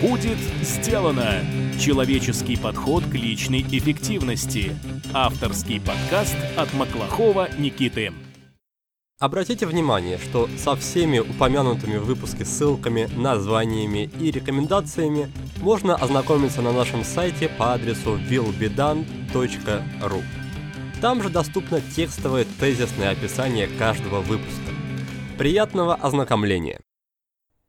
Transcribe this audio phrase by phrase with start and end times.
[0.00, 1.40] Будет сделано!
[1.80, 4.76] Человеческий подход к личной эффективности.
[5.14, 8.12] Авторский подкаст от Маклахова Никиты.
[9.18, 15.32] Обратите внимание, что со всеми упомянутыми в выпуске ссылками, названиями и рекомендациями
[15.62, 20.22] можно ознакомиться на нашем сайте по адресу willbedone.ru.
[21.00, 24.72] Там же доступно текстовое тезисное описание каждого выпуска.
[25.38, 26.80] Приятного ознакомления!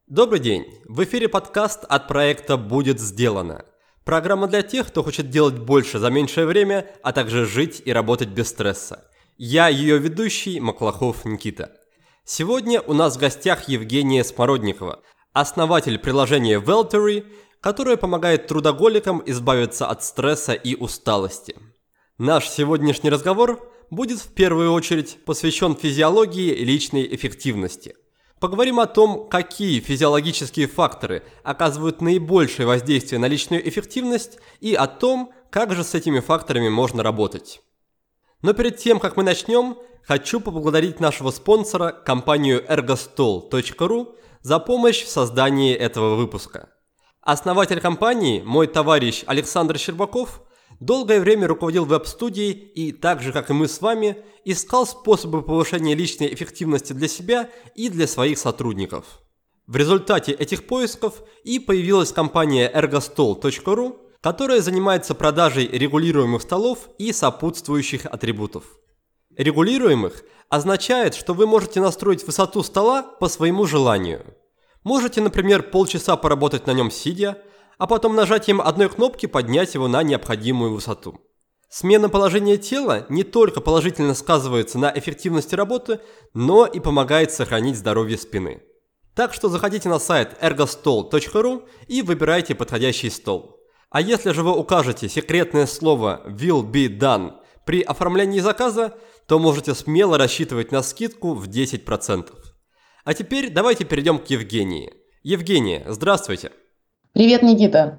[0.08, 0.66] Добрый день!
[0.86, 3.66] В эфире подкаст от проекта «Будет сделано».
[4.06, 8.30] Программа для тех, кто хочет делать больше за меньшее время, а также жить и работать
[8.30, 9.04] без стресса–
[9.38, 11.72] я ее ведущий Маклахов Никита.
[12.26, 17.26] Сегодня у нас в гостях Евгения Смородникова, основатель приложения Veltery,
[17.62, 21.56] которое помогает трудоголикам избавиться от стресса и усталости.
[22.18, 27.96] Наш сегодняшний разговор будет в первую очередь посвящен физиологии личной эффективности.
[28.40, 35.32] Поговорим о том, какие физиологические факторы оказывают наибольшее воздействие на личную эффективность и о том,
[35.50, 37.62] как же с этими факторами можно работать.
[38.44, 45.10] Но перед тем, как мы начнем, хочу поблагодарить нашего спонсора, компанию ergostol.ru, за помощь в
[45.10, 46.70] создании этого выпуска.
[47.22, 50.44] Основатель компании, мой товарищ Александр Щербаков,
[50.80, 55.96] долгое время руководил веб-студией и, так же как и мы с вами, искал способы повышения
[55.96, 59.22] личной эффективности для себя и для своих сотрудников.
[59.66, 68.06] В результате этих поисков и появилась компания ergostol.ru, которая занимается продажей регулируемых столов и сопутствующих
[68.06, 68.64] атрибутов.
[69.36, 74.26] Регулируемых означает, что вы можете настроить высоту стола по своему желанию.
[74.84, 77.42] Можете, например, полчаса поработать на нем сидя,
[77.78, 81.20] а потом нажатием одной кнопки поднять его на необходимую высоту.
[81.70, 86.00] Смена положения тела не только положительно сказывается на эффективности работы,
[86.34, 88.62] но и помогает сохранить здоровье спины.
[89.16, 93.60] Так что заходите на сайт ergostol.ru и выбирайте подходящий стол.
[93.90, 97.34] А если же вы укажете секретное слово will be done
[97.66, 102.32] при оформлении заказа, то можете смело рассчитывать на скидку в 10%.
[103.04, 104.94] А теперь давайте перейдем к Евгении.
[105.24, 106.52] Евгения, здравствуйте.
[107.18, 107.98] Привет, Никита.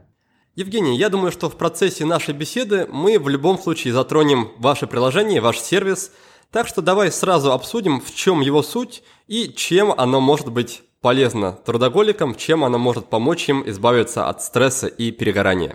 [0.55, 5.41] Евгений, я думаю, что в процессе нашей беседы мы в любом случае затронем ваше приложение,
[5.41, 6.13] ваш сервис.
[6.53, 11.51] Так что давай сразу обсудим, в чем его суть и чем оно может быть полезно
[11.51, 15.75] трудоголикам, чем оно может помочь им избавиться от стресса и перегорания.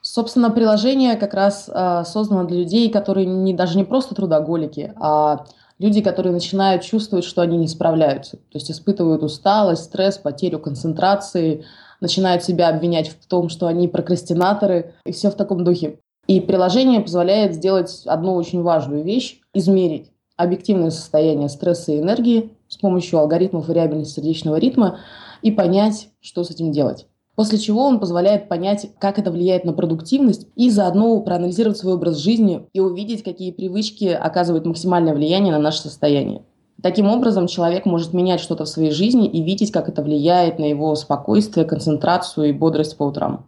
[0.00, 5.44] Собственно, приложение как раз э, создано для людей, которые не, даже не просто трудоголики, а
[5.78, 8.38] люди, которые начинают чувствовать, что они не справляются.
[8.38, 11.64] То есть испытывают усталость, стресс, потерю концентрации,
[12.00, 15.98] начинают себя обвинять в том, что они прокрастинаторы, и все в таком духе.
[16.26, 20.10] И приложение позволяет сделать одну очень важную вещь– измерить
[20.42, 24.98] объективное состояние стресса и энергии с помощью алгоритмов вариабельности сердечного ритма
[25.42, 27.06] и понять, что с этим делать.
[27.34, 32.16] После чего он позволяет понять, как это влияет на продуктивность и заодно проанализировать свой образ
[32.16, 36.42] жизни и увидеть, какие привычки оказывают максимальное влияние на наше состояние.
[36.82, 40.64] Таким образом, человек может менять что-то в своей жизни и видеть, как это влияет на
[40.64, 43.46] его спокойствие, концентрацию и бодрость по утрам.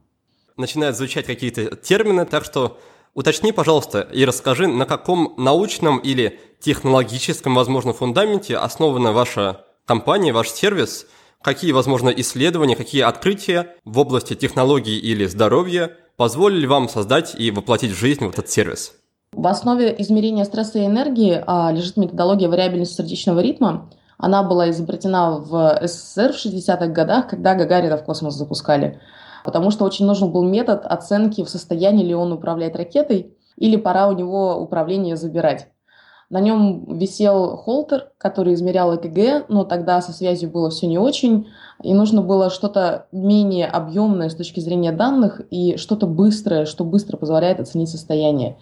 [0.57, 2.79] Начинают звучать какие-то термины, так что
[3.15, 10.51] уточни, пожалуйста, и расскажи, на каком научном или технологическом, возможно, фундаменте основана ваша компания, ваш
[10.51, 11.07] сервис–
[11.43, 17.91] Какие, возможно, исследования, какие открытия в области технологий или здоровья позволили вам создать и воплотить
[17.91, 18.95] в жизнь вот этот сервис?
[19.35, 23.91] В основе измерения стресса и энергии а, лежит методология вариабельности сердечного ритма.
[24.19, 29.01] Она была изобретена в СССР в 60-х годах, когда Гагарина в космос запускали.
[29.43, 34.09] Потому что очень нужен был метод оценки, в состоянии ли он управлять ракетой, или пора
[34.09, 35.69] у него управление забирать.
[36.29, 41.49] На нем висел холтер, который измерял ЭКГ, но тогда со связью было все не очень,
[41.83, 47.17] и нужно было что-то менее объемное с точки зрения данных и что-то быстрое, что быстро
[47.17, 48.57] позволяет оценить состояние.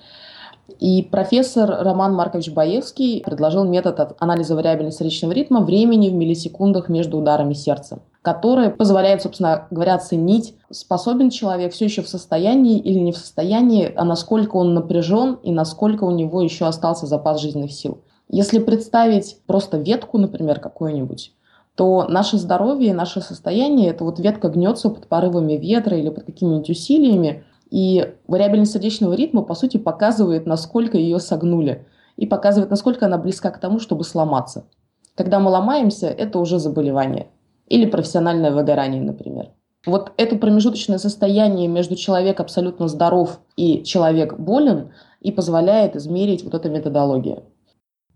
[0.78, 7.18] И профессор Роман Маркович Баевский предложил метод анализа вариабельности сердечного ритма времени в миллисекундах между
[7.18, 13.12] ударами сердца, который позволяет, собственно говоря, оценить, способен человек все еще в состоянии или не
[13.12, 18.02] в состоянии, а насколько он напряжен и насколько у него еще остался запас жизненных сил.
[18.28, 21.32] Если представить просто ветку, например, какую-нибудь,
[21.74, 26.68] то наше здоровье наше состояние, это вот ветка гнется под порывами ветра или под какими-нибудь
[26.70, 31.86] усилиями, и вариабельность сердечного ритма, по сути, показывает, насколько ее согнули,
[32.16, 34.66] и показывает, насколько она близка к тому, чтобы сломаться.
[35.14, 37.28] Когда мы ломаемся, это уже заболевание.
[37.66, 39.50] Или профессиональное выгорание, например.
[39.86, 46.54] Вот это промежуточное состояние между человек абсолютно здоров и человек болен и позволяет измерить вот
[46.54, 47.44] эта методология.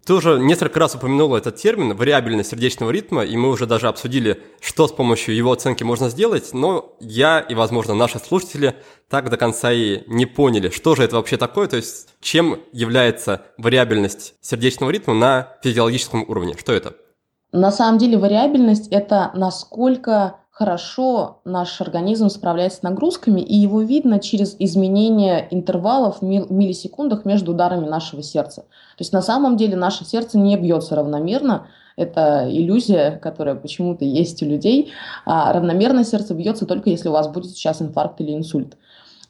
[0.06, 4.42] Ты уже несколько раз упомянула этот термин «вариабельность сердечного ритма», и мы уже даже обсудили,
[4.60, 8.74] что с помощью его оценки можно сделать, но я и, возможно, наши слушатели
[9.08, 13.46] так до конца и не поняли, что же это вообще такое, то есть чем является
[13.56, 16.94] вариабельность сердечного ритма на физиологическом уровне, что это?
[17.52, 24.20] На самом деле вариабельность– это насколько хорошо наш организм справляется с нагрузками, и его видно
[24.20, 28.62] через изменение интервалов в миллисекундах между ударами нашего сердца.
[28.62, 31.66] То есть на самом деле наше сердце не бьется равномерно,
[31.96, 34.92] это иллюзия, которая почему-то есть у людей.
[35.26, 38.76] А равномерно сердце бьется только если у вас будет сейчас инфаркт или инсульт.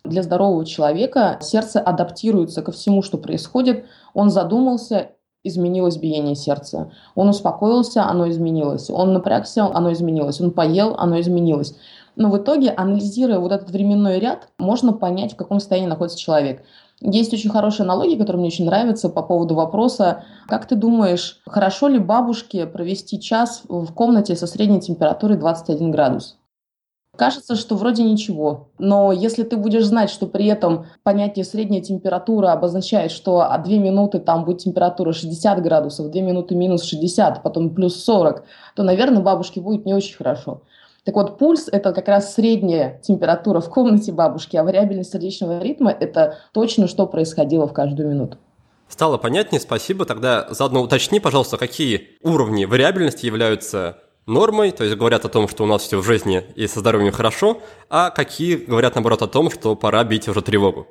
[0.04, 3.86] Для здорового человека сердце адаптируется ко всему, что происходит.
[4.12, 5.12] Он задумался
[5.44, 6.90] изменилось биение сердца.
[7.14, 8.90] Он успокоился, оно изменилось.
[8.90, 10.40] Он напрягся, оно изменилось.
[10.40, 11.76] Он поел, оно изменилось.
[12.16, 16.64] Но в итоге, анализируя вот этот временной ряд, можно понять, в каком состоянии находится человек.
[17.00, 21.88] Есть очень хорошая аналогия, которая мне очень нравится по поводу вопроса, как ты думаешь, хорошо
[21.88, 26.36] ли бабушке провести час в комнате со средней температурой 21 градус?
[27.16, 28.68] Кажется, что вроде ничего.
[28.78, 33.74] Но если ты будешь знать, что при этом понятие средняя температура обозначает, что а 2
[33.74, 38.44] минуты там будет температура 60 градусов, 2 минуты минус 60, потом плюс 40,
[38.74, 40.62] то, наверное, бабушке будет не очень хорошо.
[41.04, 45.90] Так вот, пульс– это как раз средняя температура в комнате бабушки, а вариабельность сердечного ритма–
[46.00, 48.38] это точно, что происходило в каждую минуту.
[48.88, 50.04] Стало понятнее, спасибо.
[50.04, 55.64] Тогда заодно уточни, пожалуйста, какие уровни вариабельности являются нормой, то есть говорят о том, что
[55.64, 57.58] у нас все в жизни и со здоровьем хорошо,
[57.90, 60.86] а какие говорят, наоборот, о том, что пора бить уже тревогу.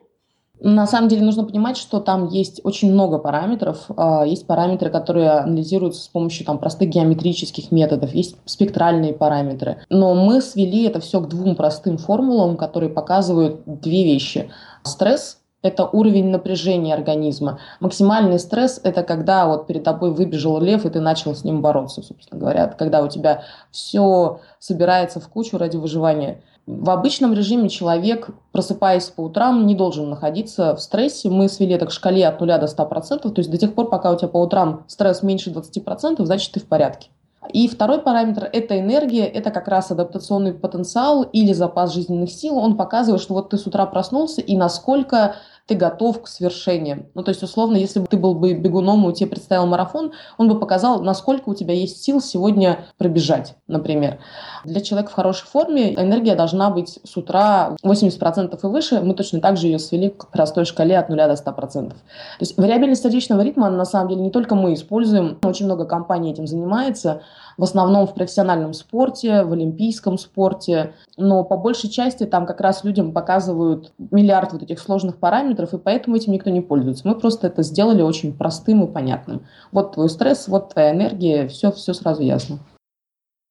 [0.66, 3.86] На самом деле нужно понимать, что там есть очень много параметров.
[3.98, 9.80] А, есть параметры, которые анализируются с помощью там, простых геометрических методов, есть спектральные параметры.
[9.90, 14.52] Но мы свели это все к двум простым формулам, которые показывают две вещи.
[14.84, 17.60] Стресс это уровень напряжения организма.
[17.80, 22.04] Максимальный стресс– это когда вот перед тобой выбежал лев, и ты начал с ним бороться,
[22.04, 22.68] собственно говоря.
[22.68, 26.42] Когда у тебя все собирается в кучу ради выживания.
[26.66, 31.30] В обычном режиме человек, просыпаясь по утрам, не должен находиться в стрессе.
[31.30, 33.30] Мы свели это к шкале от 0 до 100%.
[33.30, 36.60] То есть до тех пор, пока у тебя по утрам стресс меньше 20%, значит, ты
[36.60, 37.10] в порядке.
[37.52, 42.58] И второй параметр– это энергия, это как раз адаптационный потенциал или запас жизненных сил.
[42.58, 47.06] Он показывает, что вот ты с утра проснулся, и насколько ты готов к свершениям.
[47.14, 50.50] Ну, то есть, условно, если бы ты был бы бегуном, и тебе представил марафон, он
[50.50, 54.20] бы показал, насколько у тебя есть сил сегодня пробежать, например.
[54.66, 59.00] Для человека в хорошей форме энергия должна быть с утра 80% и выше.
[59.00, 61.90] Мы точно так же ее свели к простой шкале от 0 до 100%.
[61.90, 61.96] То
[62.40, 66.46] есть вариабельность сердечного ритма, на самом деле, не только мы используем, очень много компаний этим
[66.46, 67.22] занимается
[67.58, 72.84] в основном в профессиональном спорте, в олимпийском спорте, но по большей части там как раз
[72.84, 77.08] людям показывают миллиард вот этих сложных параметров, и поэтому этим никто не пользуется.
[77.08, 79.46] Мы просто это сделали очень простым и понятным.
[79.72, 82.60] Вот твой стресс, вот твоя энергия, все, все сразу ясно.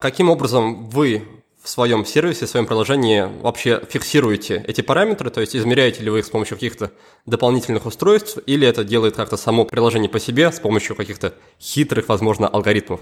[0.01, 1.23] Каким образом вы
[1.63, 6.19] в своем сервисе, в своем приложении вообще фиксируете эти параметры, то есть измеряете ли вы
[6.19, 6.91] их с помощью каких-то
[7.25, 12.49] дополнительных устройств, или это делает как-то само приложение по себе с помощью каких-то хитрых, возможно,
[12.49, 13.01] алгоритмов?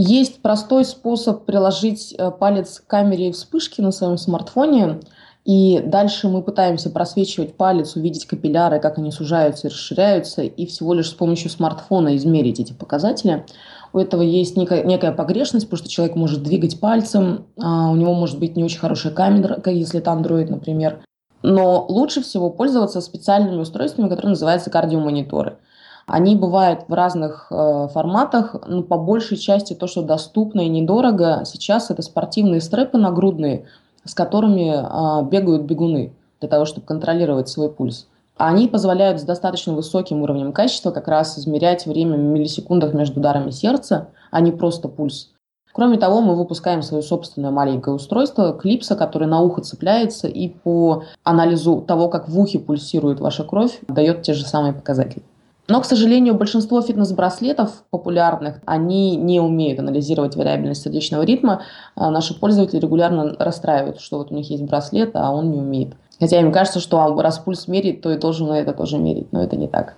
[0.00, 5.00] Есть простой способ приложить э, палец к камере вспышки на своем смартфоне,
[5.44, 10.94] и дальше мы пытаемся просвечивать палец, увидеть капилляры, как они сужаются и расширяются, и всего
[10.94, 13.44] лишь с помощью смартфона измерить эти показатели.
[13.92, 18.14] У этого есть некая, некая погрешность, потому что человек может двигать пальцем, а у него
[18.14, 21.00] может быть не очень хорошая камера, если это Android, например.
[21.42, 25.58] Но лучше всего пользоваться специальными устройствами, которые называются кардиомониторы.
[26.08, 31.42] Они бывают в разных э, форматах, но по большей части то, что доступно и недорого,
[31.44, 33.66] сейчас это спортивные стрэпы нагрудные,
[34.04, 38.06] с которыми э, бегают бегуны для того, чтобы контролировать свой пульс.
[38.38, 43.50] Они позволяют с достаточно высоким уровнем качества как раз измерять время в миллисекундах между ударами
[43.50, 45.28] сердца, а не просто пульс.
[45.72, 51.02] Кроме того, мы выпускаем свое собственное маленькое устройство, клипса, который на ухо цепляется и по
[51.22, 55.22] анализу того, как в ухе пульсирует ваша кровь, дает те же самые показатели.
[55.68, 61.62] Но, к сожалению, большинство фитнес-браслетов популярных, они не умеют анализировать вариабельность сердечного ритма.
[61.94, 65.94] А наши пользователи регулярно расстраивают, что вот у них есть браслет, а он не умеет.
[66.18, 69.56] Хотя им кажется, что раз пульс мерить, то и должен это тоже мерить, но это
[69.56, 69.96] не так.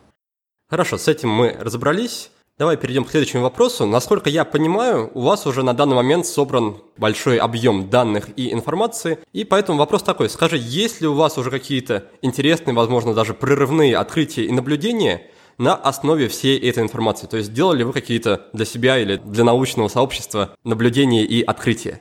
[0.68, 2.32] Хорошо, с этим мы разобрались.
[2.58, 3.86] Давай перейдем к следующему вопросу.
[3.86, 9.20] Насколько я понимаю, у вас уже на данный момент собран большой объем данных и информации,
[9.32, 10.28] и поэтому вопрос такой.
[10.28, 15.22] Скажи, есть ли у вас уже какие-то интересные, возможно, даже прерывные открытия и наблюдения–
[15.60, 17.26] на основе всей этой информации?
[17.26, 22.00] То есть делали вы какие-то для себя или для научного сообщества наблюдения и открытия?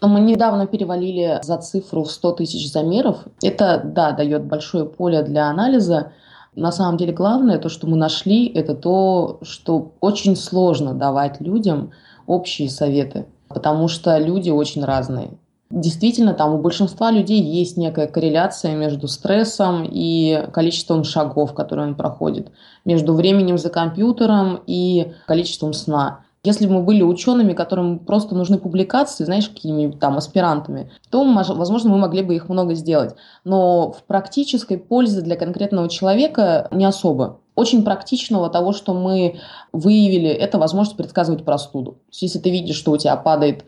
[0.00, 3.18] Мы недавно перевалили за цифру в 100 тысяч замеров.
[3.42, 6.12] Это, да, дает большое поле для анализа.
[6.54, 11.90] На самом деле главное, то, что мы нашли, это то, что очень сложно давать людям
[12.26, 15.38] общие советы, потому что люди очень разные.
[15.72, 21.94] Действительно, там у большинства людей есть некая корреляция между стрессом и количеством шагов, которые он
[21.94, 22.52] проходит,
[22.84, 26.20] между временем за компьютером и количеством сна.
[26.44, 31.88] Если бы мы были учеными, которым просто нужны публикации, знаешь, какими-нибудь там аспирантами, то, возможно,
[31.88, 33.14] мы могли бы их много сделать.
[33.44, 37.38] Но в практической пользе для конкретного человека не особо.
[37.54, 39.40] Очень практичного того, что мы
[39.72, 41.92] выявили, это возможность предсказывать простуду.
[41.92, 43.64] То есть, если ты видишь, что у тебя падает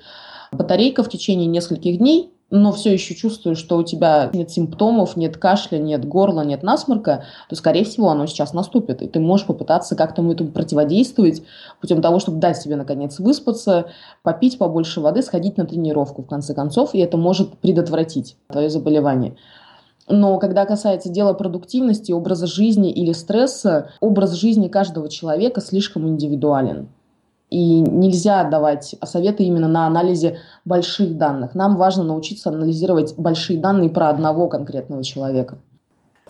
[0.55, 5.37] батарейка в течение нескольких дней, но все еще чувствуешь, что у тебя нет симптомов, нет
[5.37, 9.03] кашля, нет горла, нет насморка, то, скорее всего, оно сейчас наступит.
[9.03, 11.43] И ты можешь попытаться как-то этому противодействовать
[11.81, 13.87] путем того, чтобы дать себе, наконец, выспаться,
[14.23, 19.37] попить побольше воды, сходить на тренировку, в конце концов, и это может предотвратить твое заболевание.
[20.07, 26.89] Но когда касается дела продуктивности, образа жизни или стресса, образ жизни каждого человека слишком индивидуален.
[27.51, 31.55] И нельзя давать советы именно на анализе больших данных.
[31.55, 35.59] Нам важно научиться анализировать большие данные про одного конкретного человека.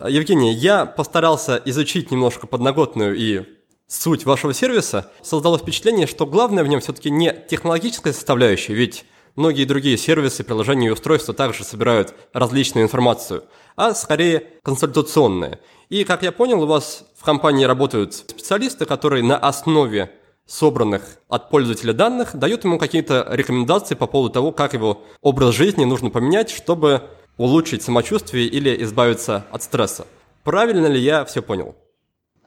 [0.07, 3.45] Евгений, я постарался изучить немножко подноготную и
[3.87, 5.11] суть вашего сервиса.
[5.23, 9.05] Создало впечатление, что главное в нем все-таки не технологическая составляющая, ведь
[9.37, 13.45] многие другие сервисы, приложения и устройства также собирают различную информацию,
[13.77, 15.61] а скорее консультационная.
[15.89, 20.11] И, как я понял, у вас в компании работают специалисты, которые на основе
[20.47, 25.85] собранных от пользователя данных дают ему какие-то рекомендации по поводу того, как его образ жизни
[25.85, 27.03] нужно поменять, чтобы
[27.37, 30.07] улучшить самочувствие или избавиться от стресса.
[30.45, 31.75] Правильно ли я все понял?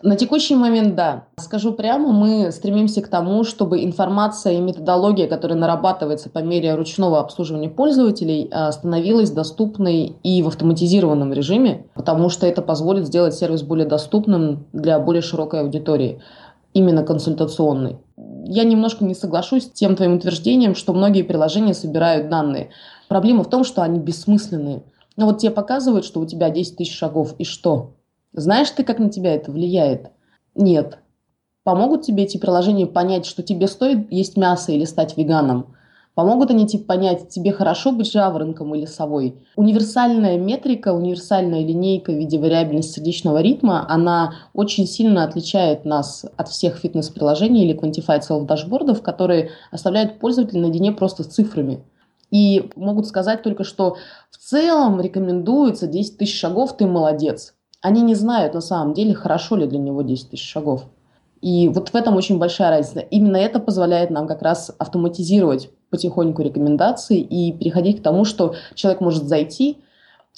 [0.03, 1.25] На текущий момент да.
[1.39, 7.19] Скажу прямо, мы стремимся к тому, чтобы информация и методология, которая нарабатывается по мере ручного
[7.19, 13.63] обслуживания пользователей, а, становилась доступной и в автоматизированном режиме, потому что это позволит сделать сервис
[13.63, 16.21] более доступным для более широкой аудитории
[16.77, 17.97] именно консультационный.
[18.45, 22.69] Я немножко не соглашусь с тем твоим утверждением, что многие приложения собирают данные.
[23.07, 24.83] Проблема в том, что они бессмысленные.
[25.15, 27.95] Но вот тебе показывают, что у тебя 10 тысяч шагов, и что?
[28.31, 30.11] Знаешь ты, как на тебя это влияет?
[30.53, 30.99] Нет.
[31.63, 35.75] Помогут тебе эти приложения понять, что тебе стоит есть мясо или стать веганом?
[36.17, 39.35] Помогут они тебе понять, тебе хорошо быть жаворонком или совой.
[39.55, 46.49] Универсальная метрика, универсальная линейка в виде вариабельности сердечного ритма, она очень сильно отличает нас от
[46.49, 51.83] всех фитнес-приложений или quantified self-дашбордов, которые оставляют пользователя наедине просто с цифрами.
[52.31, 53.97] И могут сказать только, что
[54.31, 57.53] в целом рекомендуется 10 тысяч шагов, ты молодец.
[57.83, 60.85] Они не знают на самом деле, хорошо ли для него 10 тысяч шагов.
[61.41, 62.99] И вот в этом очень большая разница.
[62.99, 69.01] Именно это позволяет нам как раз автоматизировать потихоньку рекомендации и переходить к тому, что человек
[69.01, 69.77] может зайти,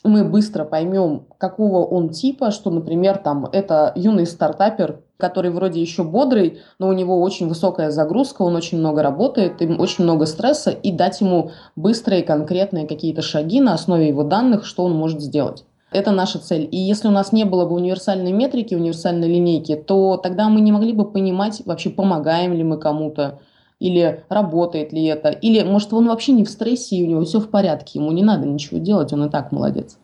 [0.03, 6.03] мы быстро поймем, какого он типа, что, например, там это юный стартапер, который вроде еще
[6.03, 10.71] бодрый, но у него очень высокая загрузка, он очень много работает, им очень много стресса,
[10.71, 15.65] и дать ему быстрые, конкретные какие-то шаги на основе его данных, что он может сделать.
[15.91, 16.67] Это наша цель.
[16.71, 20.71] И если у нас не было бы универсальной метрики, универсальной линейки, то тогда мы не
[20.71, 23.39] могли бы понимать, вообще помогаем ли мы кому-то,
[23.79, 27.39] или работает ли это, или может он вообще не в стрессе и у него все
[27.39, 29.97] в порядке, ему не надо ничего делать, он и так молодец.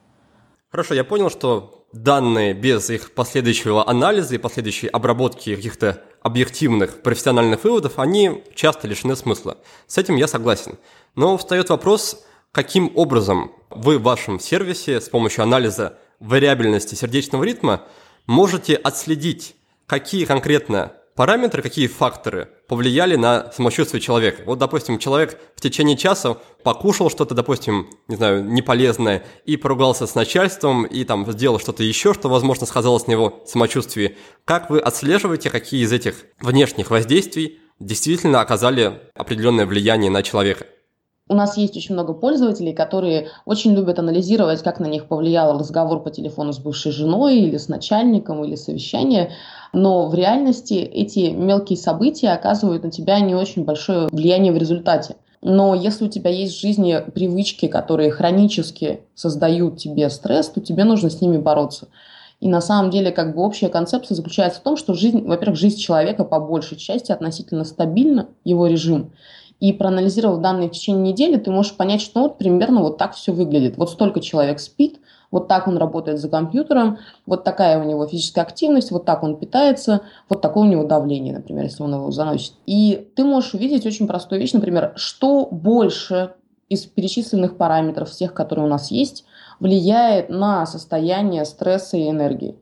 [0.69, 7.63] Хорошо, я понял, что данные без их последующего анализа и последующей обработки каких-то объективных профессиональных
[7.63, 9.57] выводов, они часто лишены смысла.
[9.87, 10.77] С этим я согласен.
[11.15, 12.25] Но встает вопрос,
[12.55, 17.81] каким образом вы в вашем сервисе с помощью анализа вариабельности сердечного ритма
[18.27, 19.57] можете отследить,
[19.87, 24.43] какие конкретно параметры, какие факторы повлияли на самочувствие человека.
[24.45, 30.15] Вот, допустим, человек в течение часа покушал что-то, допустим, не знаю, неполезное, и поругался с
[30.15, 34.15] начальством, и там сделал что-то еще, что, возможно, сказалось на его самочувствии.
[34.45, 40.67] Как вы отслеживаете, какие из этих внешних воздействий действительно оказали определенное влияние на человека?
[41.27, 46.03] У нас есть очень много пользователей, которые очень любят анализировать, как на них повлиял разговор
[46.03, 49.31] по телефону с бывшей женой или с начальником или совещание.
[49.73, 55.15] Но в реальности эти мелкие события оказывают на тебя не очень большое влияние в результате.
[55.41, 60.83] Но если у тебя есть в жизни привычки, которые хронически создают тебе стресс, то тебе
[60.83, 61.87] нужно с ними бороться.
[62.39, 65.79] И на самом деле как бы общая концепция заключается в том, что жизнь, во-первых, жизнь
[65.79, 69.11] человека по большей части относительно стабильна, его режим
[69.59, 73.31] и проанализировав данные в течение недели, ты можешь понять, что вот примерно вот так все
[73.31, 73.77] выглядит.
[73.77, 74.99] Вот столько человек спит,
[75.31, 79.37] вот так он работает за компьютером, вот такая у него физическая активность, вот так он
[79.37, 82.53] питается, вот такое у него давление, например, если он его заносит.
[82.65, 86.33] И ты можешь увидеть очень простую вещь, например, что больше
[86.69, 89.25] из перечисленных параметров, всех, которые у нас есть,
[89.59, 92.55] влияет на состояние стресса и энергии.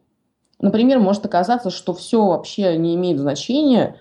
[0.60, 3.98] Например, может оказаться, что все вообще не имеет значения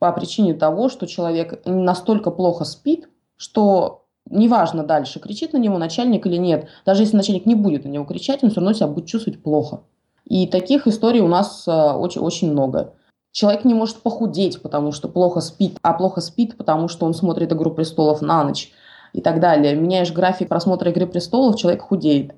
[0.00, 6.26] по причине того, что человек настолько плохо спит, что неважно дальше, кричит на него начальник
[6.26, 6.68] или нет.
[6.86, 9.82] Даже если начальник не будет на него кричать, он все равно себя будет чувствовать плохо.
[10.24, 12.94] И таких историй у нас э, очень, очень много.
[13.30, 17.52] Человек не может похудеть, потому что плохо спит, а плохо спит, потому что он смотрит
[17.52, 18.72] «Игру престолов» на ночь
[19.12, 19.74] и так далее.
[19.74, 22.34] Меняешь график просмотра «Игры престолов», человек худеет.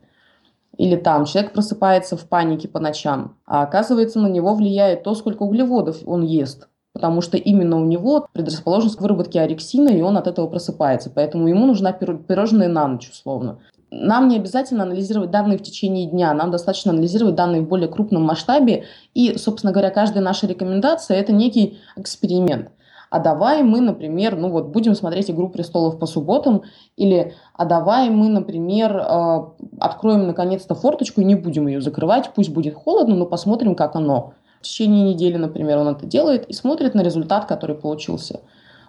[0.78, 5.44] Или там человек просыпается в панике по ночам, а оказывается на него влияет то, сколько
[5.44, 10.26] углеводов он ест потому что именно у него предрасположенность к выработке орексина, и он от
[10.26, 11.10] этого просыпается.
[11.10, 13.58] Поэтому ему нужна пирожная на ночь, условно.
[13.90, 18.22] Нам не обязательно анализировать данные в течение дня, нам достаточно анализировать данные в более крупном
[18.22, 18.84] масштабе.
[19.14, 22.70] И, собственно говоря, каждая наша рекомендация– это некий эксперимент.
[23.10, 26.62] А давай мы, например, ну вот будем смотреть «Игру престолов» по субботам,
[26.96, 29.40] или а давай мы, например, э,
[29.78, 34.32] откроем наконец-то форточку и не будем ее закрывать, пусть будет холодно, но посмотрим, как оно.
[34.62, 38.42] В течение недели, например, он это делает и смотрит на результат, который получился.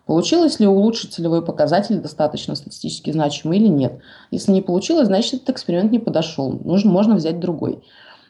[0.06, 4.00] Получилось ли улучшить целевой показатель достаточно статистически значимый или нет.
[4.30, 6.52] Если не получилось, значит, этот эксперимент не подошел.
[6.64, 7.82] Нужно, можно взять другой.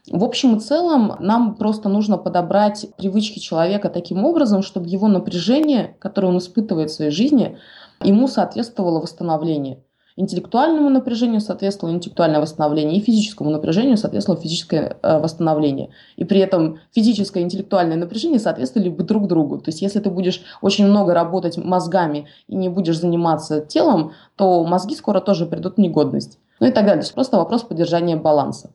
[0.10, 5.98] В общем и целом, нам просто нужно подобрать привычки человека таким образом, чтобы его напряжение,
[6.00, 7.58] которое он испытывает в своей жизни,
[8.02, 9.84] ему соответствовало восстановление.
[10.16, 15.90] Интеллектуальному напряжению соответствовало интеллектуальное восстановление, и физическому напряжению соответствовало физическое э, восстановление.
[16.18, 19.58] И при этом физическое и интеллектуальное напряжение соответствовали бы друг другу.
[19.58, 24.64] То есть если ты будешь очень много работать мозгами и не будешь заниматься телом, то
[24.64, 26.38] мозги скоро тоже придут в негодность.
[26.60, 27.02] Ну и так далее.
[27.02, 28.72] То есть просто вопрос поддержания баланса.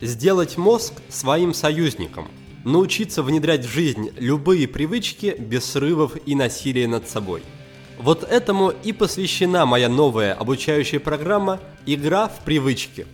[0.00, 2.28] Сделать мозг своим союзником.
[2.64, 7.42] Научиться внедрять в жизнь любые привычки без срывов и насилия над собой–
[7.98, 13.06] вот этому и посвящена моя новая обучающая программа «Игра в привычки».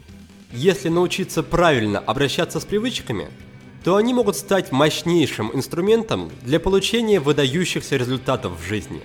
[0.53, 3.31] Если научиться правильно обращаться с привычками,
[3.85, 9.01] то они могут стать мощнейшим инструментом для получения выдающихся результатов в жизни.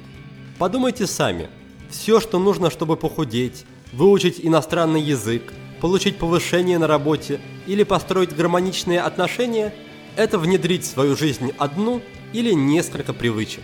[0.57, 1.49] Подумайте сами.
[1.89, 9.01] Все, что нужно, чтобы похудеть, выучить иностранный язык, получить повышение на работе или построить гармоничные
[9.01, 9.73] отношения–
[10.17, 12.01] это внедрить в свою жизнь одну
[12.33, 13.63] или несколько привычек.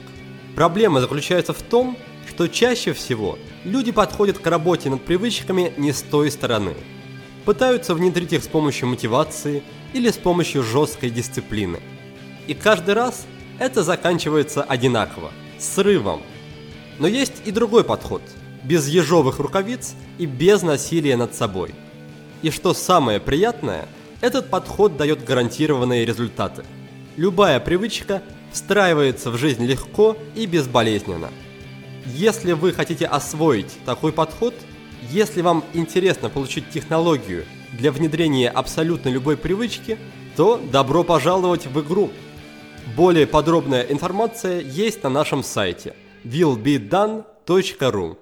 [0.55, 6.01] Проблема заключается в том, что чаще всего люди подходят к работе над привычками не с
[6.01, 6.73] той стороны.
[7.45, 9.63] Пытаются внедрить их с помощью мотивации
[9.93, 11.79] или с помощью жесткой дисциплины.
[12.47, 13.25] И каждый раз
[13.59, 16.21] это заканчивается одинаково– срывом.
[16.99, 18.21] Но есть и другой подход–
[18.63, 21.75] без ежовых рукавиц и без насилия над собой.
[22.41, 23.87] И что самое приятное,
[24.21, 26.63] этот подход дает гарантированные результаты.
[27.17, 28.21] Любая привычка
[28.53, 31.29] встраивается в жизнь легко и безболезненно.
[32.05, 34.53] Если вы хотите освоить такой подход,
[35.09, 39.97] если вам интересно получить технологию для внедрения абсолютно любой привычки,
[40.35, 42.11] то добро пожаловать в игру.
[42.95, 48.17] Более подробная информация есть на нашем сайте willbedone.ru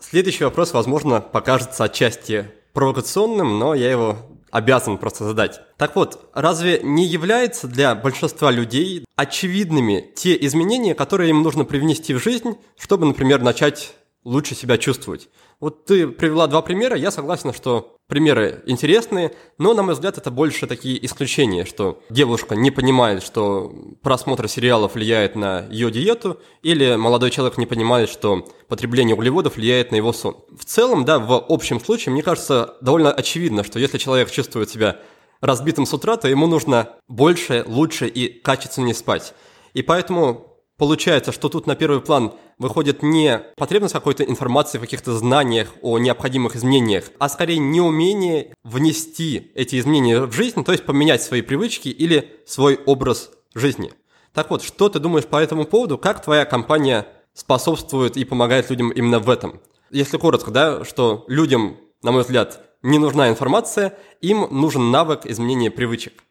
[0.00, 4.16] Следующий вопрос, возможно, покажется отчасти провокационным, но я его
[4.50, 5.60] обязан просто задать.
[5.76, 12.14] Так вот, разве не является для большинства людей очевидными те изменения, которые им нужно привнести
[12.14, 15.28] в жизнь, чтобы, например, начать лучше себя чувствовать?
[15.60, 20.30] Вот ты привела два примера, я согласен, что примеры интересные, но, на мой взгляд, это
[20.30, 26.96] больше такие исключения, что девушка не понимает, что просмотр сериалов влияет на ее диету, или
[26.96, 30.36] молодой человек не понимает, что потребление углеводов влияет на его сон.
[30.58, 34.98] В целом, да, в общем случае, мне кажется, довольно очевидно, что если человек чувствует себя
[35.40, 39.34] разбитым с утра, то ему нужно больше, лучше и качественнее спать.
[39.74, 45.12] И поэтому Получается, что тут на первый план выходит не потребность какой-то информации, в каких-то
[45.12, 51.22] знаниях о необходимых изменениях, а скорее неумение внести эти изменения в жизнь, то есть поменять
[51.22, 53.92] свои привычки или свой образ жизни.
[54.34, 55.98] Так вот, что ты думаешь по этому поводу?
[55.98, 59.60] Как твоя компания способствует и помогает людям именно в этом?
[59.90, 65.70] Если коротко, да, что людям, на мой взгляд, не нужна информация, им нужен навык изменения
[65.70, 66.24] привычек.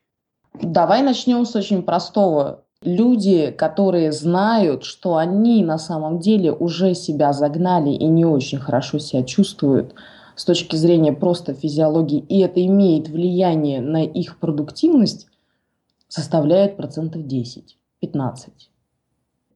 [0.53, 7.33] Давай начнем с очень простого люди, которые знают, что они на самом деле уже себя
[7.33, 9.93] загнали и не очень хорошо себя чувствуют
[10.35, 15.27] с точки зрения просто физиологии, и это имеет влияние на их продуктивность,
[16.07, 18.49] составляет процентов 10-15.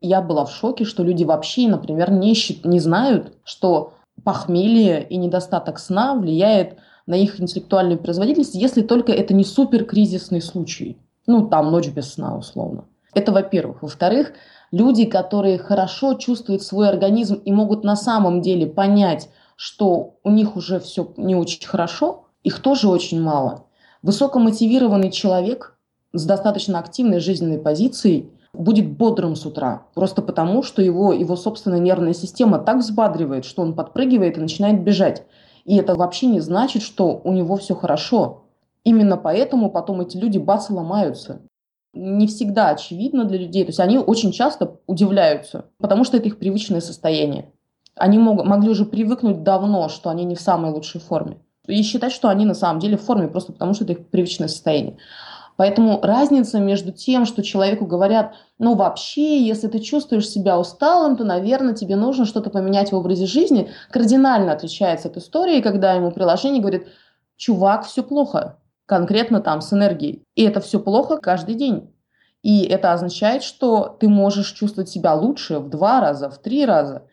[0.02, 2.34] Я была в шоке, что люди вообще, например, не,
[2.68, 9.36] не знают, что похмелье и недостаток сна влияет на их интеллектуальную производительность, если только это
[9.36, 10.98] не суперкризисный случай.
[11.28, 12.86] Ну, там ночь без сна, условно.
[13.14, 13.82] Это во-первых.
[13.82, 14.34] Во-вторых,
[14.72, 20.56] люди, которые хорошо чувствуют свой организм и могут на самом деле понять, что у них
[20.56, 23.66] уже все не очень хорошо, их тоже очень мало.
[24.02, 25.78] Высокомотивированный человек
[26.14, 31.80] с достаточно активной жизненной позицией будет бодрым с утра, просто потому, что его, его собственная
[31.80, 35.24] нервная система так взбадривает, что он подпрыгивает и начинает бежать.
[35.64, 38.44] И это вообще не значит, что у него все хорошо.
[38.84, 41.42] Именно поэтому потом эти люди бац ломаются.
[41.94, 43.64] Не всегда очевидно для людей.
[43.64, 47.52] То есть они очень часто удивляются, потому что это их привычное состояние.
[47.96, 51.38] Они мог, могли уже привыкнуть давно, что они не в самой лучшей форме.
[51.68, 54.48] И считать, что они на самом деле в форме, просто потому что это их привычное
[54.48, 54.98] состояние.
[55.58, 61.24] Поэтому разница между тем, что человеку говорят, ну вообще, если ты чувствуешь себя усталым, то,
[61.24, 66.62] наверное, тебе нужно что-то поменять в образе жизни, кардинально отличается от истории, когда ему приложение
[66.62, 66.88] говорит,
[67.38, 68.58] чувак, все плохо,
[68.92, 70.24] конкретно там с энергией.
[70.36, 71.94] И это все плохо каждый день.
[72.44, 77.06] И это означает, что ты можешь чувствовать себя лучше в два раза, в три раза.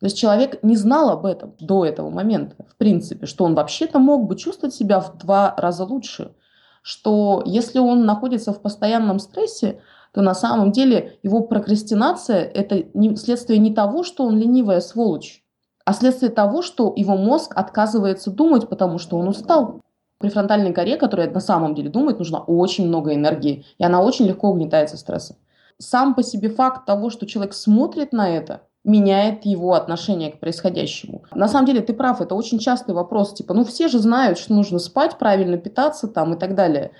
[0.00, 3.98] То есть человек не знал об этом до этого момента, в принципе, что он вообще-то
[3.98, 6.32] мог бы чувствовать себя в два раза лучше–
[6.84, 9.80] что если он находится в постоянном стрессе,
[10.12, 15.42] то на самом деле его прокрастинация– это не, следствие не того, что он ленивая сволочь,
[15.86, 19.80] а следствие того, что его мозг отказывается думать, потому что он устал.
[20.18, 24.26] При фронтальной коре, которая на самом деле думает, нужно очень много энергии, и она очень
[24.26, 25.36] легко угнетается стрессом.
[25.78, 31.24] Сам по себе факт того, что человек смотрит на это– меняет его отношение к происходящему.
[31.34, 34.52] На самом деле ты прав, это очень частый вопрос, типа, ну все же знают, что
[34.52, 36.92] нужно спать, правильно питаться там и так далее.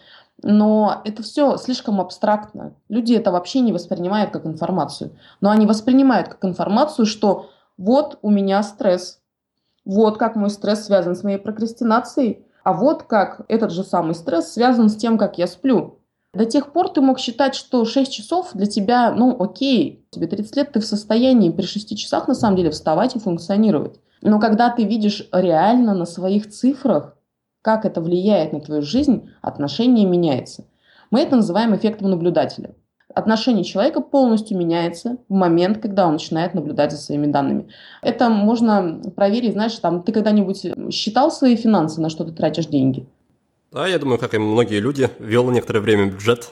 [0.42, 2.74] Но это все слишком абстрактно.
[2.88, 5.16] Люди это вообще не воспринимают как информацию.
[5.40, 9.20] Но они воспринимают как информацию, что вот у меня стресс,
[9.84, 14.52] вот как мой стресс связан с моей прокрастинацией, а вот как этот же самый стресс
[14.52, 16.00] связан с тем, как я сплю.
[16.32, 20.56] До тех пор ты мог считать, что 6 часов для тебя, ну окей, тебе 30
[20.56, 24.00] лет, ты в состоянии при 6 часах на самом деле вставать и функционировать.
[24.20, 27.16] Но когда ты видишь реально на своих цифрах,
[27.62, 30.64] как это влияет на твою жизнь, отношение меняется.
[31.10, 32.74] Мы это называем эффектом наблюдателя.
[33.12, 37.68] Отношение человека полностью меняется в момент, когда он начинает наблюдать за своими данными.
[38.02, 43.06] Это можно проверить, знаешь, там, ты когда-нибудь считал свои финансы, на что ты тратишь деньги?
[43.72, 46.50] А я думаю, как и многие люди, вел некоторое время бюджет.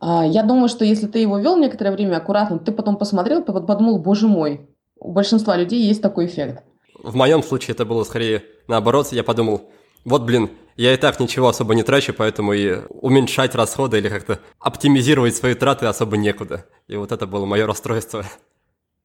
[0.00, 3.44] А, я думаю, что если ты его вел некоторое время аккуратно, ты потом посмотрел, и
[3.44, 6.62] подумал, боже мой, у большинства людей есть такой эффект.
[7.02, 9.08] В моем случае это было скорее наоборот.
[9.12, 9.68] Я подумал,
[10.04, 14.40] вот, блин, я и так ничего особо не трачу, поэтому и уменьшать расходы или как-то
[14.58, 16.66] оптимизировать свои траты особо некуда.
[16.88, 18.24] И вот это было мое расстройство.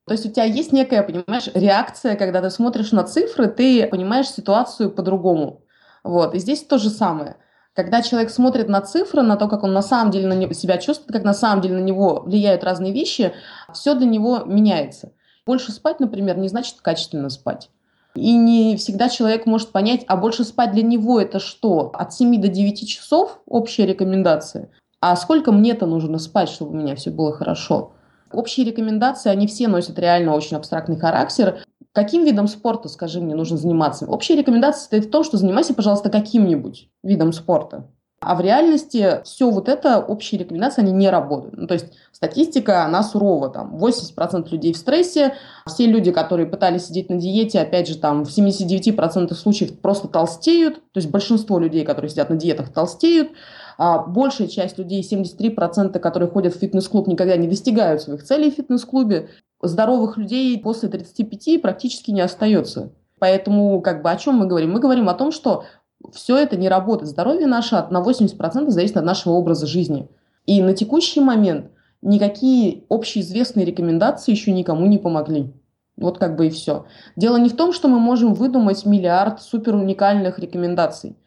[0.05, 4.27] То есть у тебя есть некая, понимаешь, реакция, когда ты смотришь на цифры, ты понимаешь
[4.27, 5.63] ситуацию по-другому.
[6.03, 6.33] Вот.
[6.33, 7.37] И здесь то же самое–
[7.79, 11.13] когда человек смотрит на цифры, на то, как он на самом деле на себя чувствует,
[11.13, 13.33] как на самом деле на него влияют разные вещи,
[13.73, 15.13] все для него меняется.
[15.45, 17.69] Больше спать, например, не значит качественно спать.
[18.15, 21.91] И не всегда человек может понять, а больше спать для него это что?
[21.93, 24.71] От 7 до 9 часов общая рекомендация.
[25.01, 27.93] А сколько мне-то нужно спать, чтобы у меня все было хорошо?
[28.31, 31.63] Общие рекомендации, они все носят реально очень абстрактный характер.
[31.93, 34.05] Каким видом спорта, скажи мне, нужно заниматься?
[34.05, 37.89] Общая рекомендация состоит в том, что занимайся, пожалуйста, каким-нибудь видом спорта.
[38.21, 41.55] А в реальности все вот это, общие рекомендации, они не работают.
[41.57, 43.49] Ну, то есть статистика, она сурова.
[43.49, 48.25] Там 80% людей в стрессе, все люди, которые пытались сидеть на диете, опять же, там
[48.25, 50.75] в 79% случаев просто толстеют.
[50.91, 53.29] То есть большинство людей, которые сидят на диетах, толстеют.
[53.77, 58.55] А большая часть людей, 73%, которые ходят в фитнес-клуб, никогда не достигают своих целей в
[58.55, 59.29] фитнес-клубе
[59.61, 62.91] здоровых людей после 35 практически не остается.
[63.19, 64.71] Поэтому как бы о чем мы говорим?
[64.71, 65.65] Мы говорим о том, что
[66.13, 67.09] все это не работает.
[67.09, 70.09] Здоровье наше на 80% зависит от нашего образа жизни.
[70.45, 75.53] И на текущий момент никакие общеизвестные рекомендации еще никому не помогли.
[75.97, 76.85] Вот как бы и все.
[77.15, 81.17] Дело не в том, что мы можем выдумать миллиард супер уникальных рекомендаций.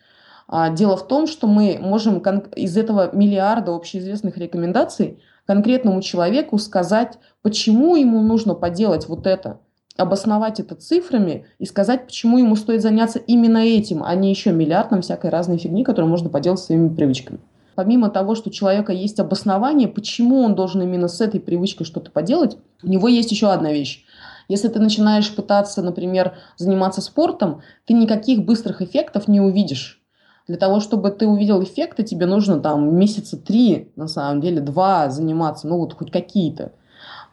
[0.49, 2.19] А дело в том, что мы можем
[2.57, 9.61] из этого миллиарда общеизвестных рекомендаций конкретному человеку сказать, почему ему нужно поделать вот это,
[9.97, 15.03] обосновать это цифрами и сказать, почему ему стоит заняться именно этим, а не еще миллиардом
[15.03, 17.41] всякой разной фигни, которую можно поделать своими привычками.
[17.75, 22.11] Помимо того, что у человека есть обоснование, почему он должен именно с этой привычкой что-то
[22.11, 24.05] поделать, у него есть еще одна вещь.
[24.49, 30.03] Если ты начинаешь пытаться, например, заниматься спортом, ты никаких быстрых эффектов не увидишь.
[30.49, 35.09] Для того, чтобы ты увидел эффекты, тебе нужно там месяца три, на самом деле, два
[35.09, 36.73] заниматься, ну вот хоть какие-то.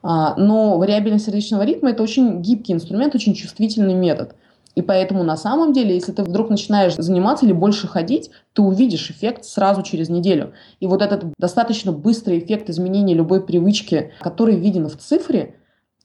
[0.01, 4.35] А, но вариабельность сердечного ритма– это очень гибкий инструмент, очень чувствительный метод.
[4.75, 9.09] И поэтому на самом деле, если ты вдруг начинаешь заниматься или больше ходить, ты увидишь
[9.11, 10.53] эффект сразу через неделю.
[10.79, 15.55] И вот этот достаточно быстрый эффект изменения любой привычки, который виден в цифре,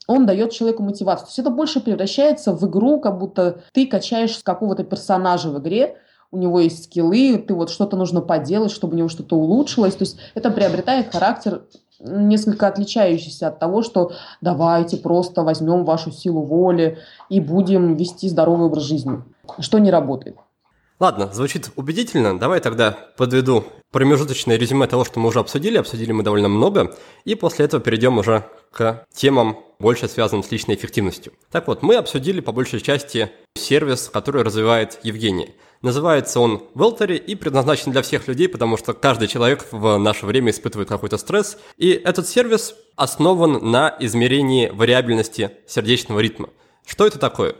[0.07, 1.25] он дает человеку мотивацию.
[1.25, 5.97] То есть это больше превращается в игру, как будто ты качаешь какого-то персонажа в игре,
[6.31, 9.95] у него есть скиллы, ты вот что-то нужно поделать, чтобы у него что-то улучшилось.
[9.95, 11.65] То есть это приобретает характер
[11.99, 16.97] несколько отличающийся от того, что давайте просто возьмем вашу силу воли
[17.29, 19.21] и будем вести здоровый образ жизни,
[19.59, 20.37] что не работает.
[20.97, 22.39] Ладно, звучит убедительно.
[22.39, 25.77] Давай тогда подведу промежуточное резюме того, что мы уже обсудили.
[25.77, 26.95] Обсудили мы довольно много.
[27.25, 31.33] И после этого перейдем уже к темам, больше связанным с личной эффективностью.
[31.51, 35.55] Так вот, мы обсудили по большей части сервис, который развивает Евгений.
[35.85, 40.49] Называется он Велтери и предназначен для всех людей, потому что каждый человек в наше время
[40.49, 41.59] испытывает какой-то стресс.
[41.77, 46.49] И этот сервис основан на измерении вариабельности сердечного ритма.
[46.87, 47.53] Что это такое?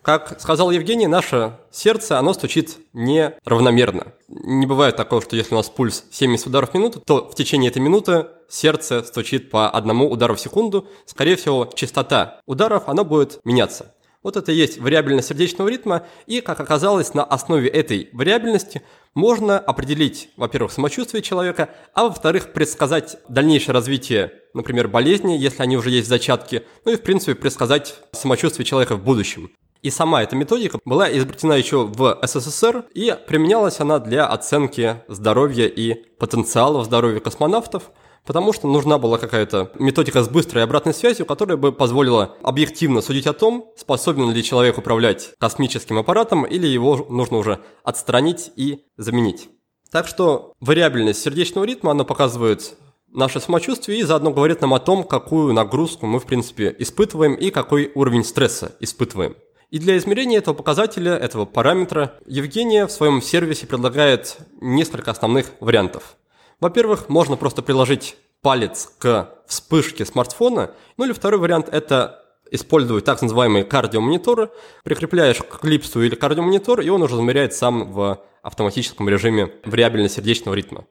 [0.00, 4.14] Как сказал Евгений, наше сердце, оно стучит неравномерно.
[4.28, 7.70] Не бывает такого, что если у нас пульс 70 ударов в минуту, то в течение
[7.70, 10.88] этой минуты сердце стучит по одному удару в секунду.
[11.04, 13.92] Скорее всего, частота ударов, она будет меняться.
[14.26, 18.82] Вот это и есть вариабельность сердечного ритма, и, как оказалось, на основе этой вариабельности
[19.14, 25.90] можно определить, во-первых, самочувствие человека, а во-вторых, предсказать дальнейшее развитие, например, болезни, если они уже
[25.90, 29.52] есть зачатки, ну и, в принципе, предсказать самочувствие человека в будущем.
[29.82, 35.68] И сама эта методика была изобретена еще в СССР, и применялась она для оценки здоровья
[35.68, 37.92] и потенциала здоровья космонавтов,
[38.26, 43.26] потому что нужна была какая-то методика с быстрой обратной связью, которая бы позволила объективно судить
[43.26, 49.48] о том, способен ли человек управлять космическим аппаратом или его нужно уже отстранить и заменить.
[49.90, 52.76] Так что вариабельность сердечного ритма, она показывает
[53.12, 57.50] наше самочувствие и заодно говорит нам о том, какую нагрузку мы, в принципе, испытываем и
[57.50, 59.36] какой уровень стресса испытываем.
[59.70, 66.16] И для измерения этого показателя, этого параметра, Евгения в своем сервисе предлагает несколько основных вариантов.
[66.60, 70.70] Во-первых, можно просто приложить палец к вспышке смартфона.
[70.96, 74.50] Ну или второй вариант– это использовать так называемые кардиомониторы.
[74.84, 80.54] Прикрепляешь к клипсу или кардиомонитор, и он уже замеряет сам в автоматическом режиме вариабельно сердечного
[80.54, 80.86] ритма.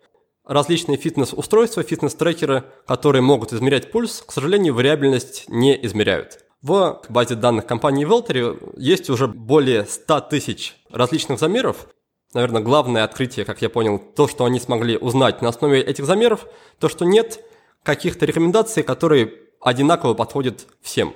[0.45, 6.39] Различные фитнес-устройства, фитнес-трекеры, которые могут измерять пульс, к сожалению, вариабельность не измеряют.
[6.61, 11.87] В базе данных компании Велтери есть уже более 100 тысяч различных замеров.
[12.35, 16.45] Наверное, главное открытие, как я понял, то, что они смогли узнать на основе этих замеров,
[16.81, 17.39] то, что нет
[17.81, 21.13] каких-то рекомендаций, которые одинаково подходят всем.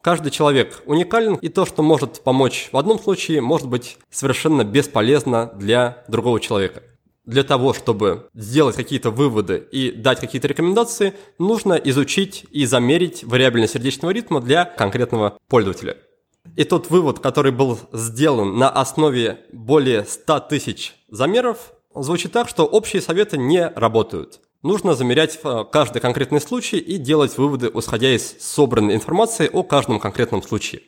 [0.00, 5.52] Каждый человек уникален, и то, что может помочь в одном случае, может быть совершенно бесполезно
[5.54, 6.82] для другого человека
[7.26, 13.72] для того, чтобы сделать какие-то выводы и дать какие-то рекомендации, нужно изучить и замерить вариабельность
[13.72, 15.96] сердечного ритма для конкретного пользователя.
[16.56, 22.64] И тот вывод, который был сделан на основе более 100 тысяч замеров, звучит так, что
[22.64, 24.40] общие советы не работают.
[24.62, 30.00] Нужно замерять э, каждый конкретный случай и делать выводы, исходя из собранной информации о каждом
[30.00, 30.82] конкретном случае.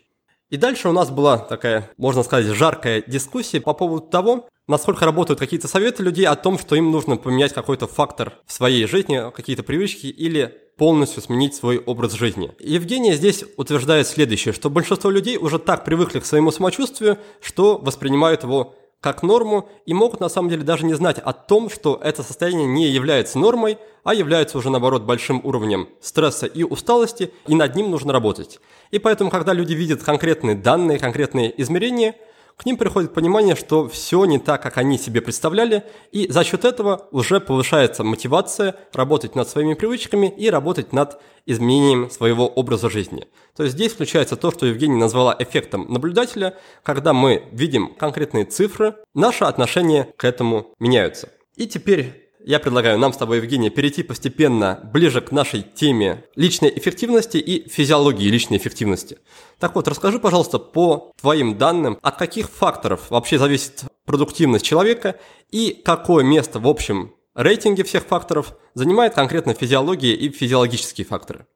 [0.48, 5.40] И дальше у нас была такая, можно сказать, жаркая дискуссия по поводу того, насколько работают
[5.40, 9.62] какие-то советы людей о том, что им нужно поменять какой-то фактор в своей жизни, какие-то
[9.62, 12.52] привычки или полностью сменить свой образ жизни.
[12.58, 18.42] Евгения здесь утверждает следующее, что большинство людей уже так привыкли к своему самочувствию, что воспринимают
[18.42, 22.22] его как норму и могут на самом деле даже не знать о том, что это
[22.22, 27.76] состояние не является нормой, а является уже наоборот большим уровнем стресса и усталости, и над
[27.76, 28.58] ним нужно работать.
[28.90, 32.16] И поэтому, когда люди видят конкретные данные, конкретные измерения–
[32.56, 36.64] к ним приходит понимание, что все не так, как они себе представляли, и за счет
[36.64, 43.28] этого уже повышается мотивация работать над своими привычками и работать над изменением своего образа жизни.
[43.54, 48.96] То есть здесь включается то, что Евгения назвала эффектом наблюдателя, когда мы видим конкретные цифры,
[49.14, 51.28] наши отношения к этому меняются.
[51.56, 56.72] И теперь я предлагаю нам с тобой, Евгения, перейти постепенно ближе к нашей теме личной
[56.76, 59.18] эффективности и физиологии личной эффективности.
[59.58, 65.16] Так вот, расскажи, пожалуйста, по твоим данным, от каких факторов вообще зависит продуктивность человека
[65.50, 71.46] и какое место в общем рейтинге всех факторов занимает конкретно физиология и физиологические факторы?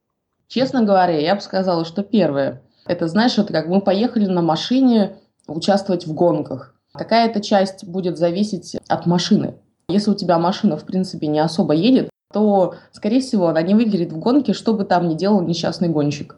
[0.49, 2.65] Честно говоря, я бы сказала, что первое.
[2.85, 6.75] Это, знаешь, это как мы поехали на машине участвовать в гонках.
[6.95, 9.55] Какая-то часть будет зависеть от машины.
[9.91, 14.13] Если у тебя машина, в принципе, не особо едет, то, скорее всего, она не выиграет
[14.13, 16.37] в гонке, что бы там ни делал несчастный гонщик.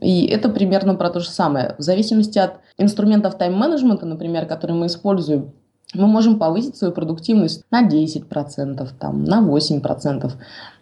[0.00, 1.76] И это примерно про то же самое.
[1.78, 5.52] В зависимости от инструментов тайм-менеджмента, например, которые мы используем,
[5.94, 10.32] мы можем повысить свою продуктивность на 10%, там, на 8%.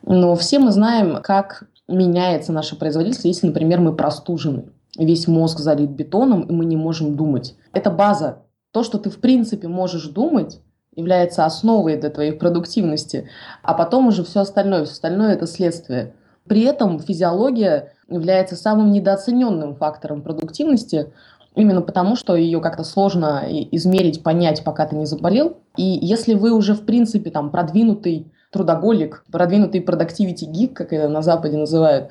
[0.07, 4.65] Но все мы знаем, как меняется наша производительность, если, например, мы простужены.
[4.99, 7.55] Весь мозг залит бетоном, и мы не можем думать.
[7.73, 8.39] Это база.
[8.73, 10.61] То, что ты в принципе можешь думать,
[10.95, 13.29] является основой для твоей продуктивности,
[13.63, 16.15] а потом уже все остальное, все остальное это следствие.
[16.47, 21.13] При этом физиология является самым недооцененным фактором продуктивности,
[21.55, 25.59] именно потому, что ее как-то сложно измерить, понять, пока ты не заболел.
[25.77, 31.23] И если вы уже, в принципе, там, продвинутый трудоголик, продвинутый продуктивити гик, как это на
[31.23, 32.11] Западе называют,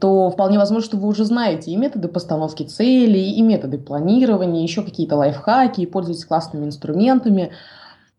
[0.00, 4.82] то вполне возможно, что вы уже знаете и методы постановки целей, и методы планирования, еще
[4.82, 7.52] какие-то лайфхаки, и пользуетесь классными инструментами.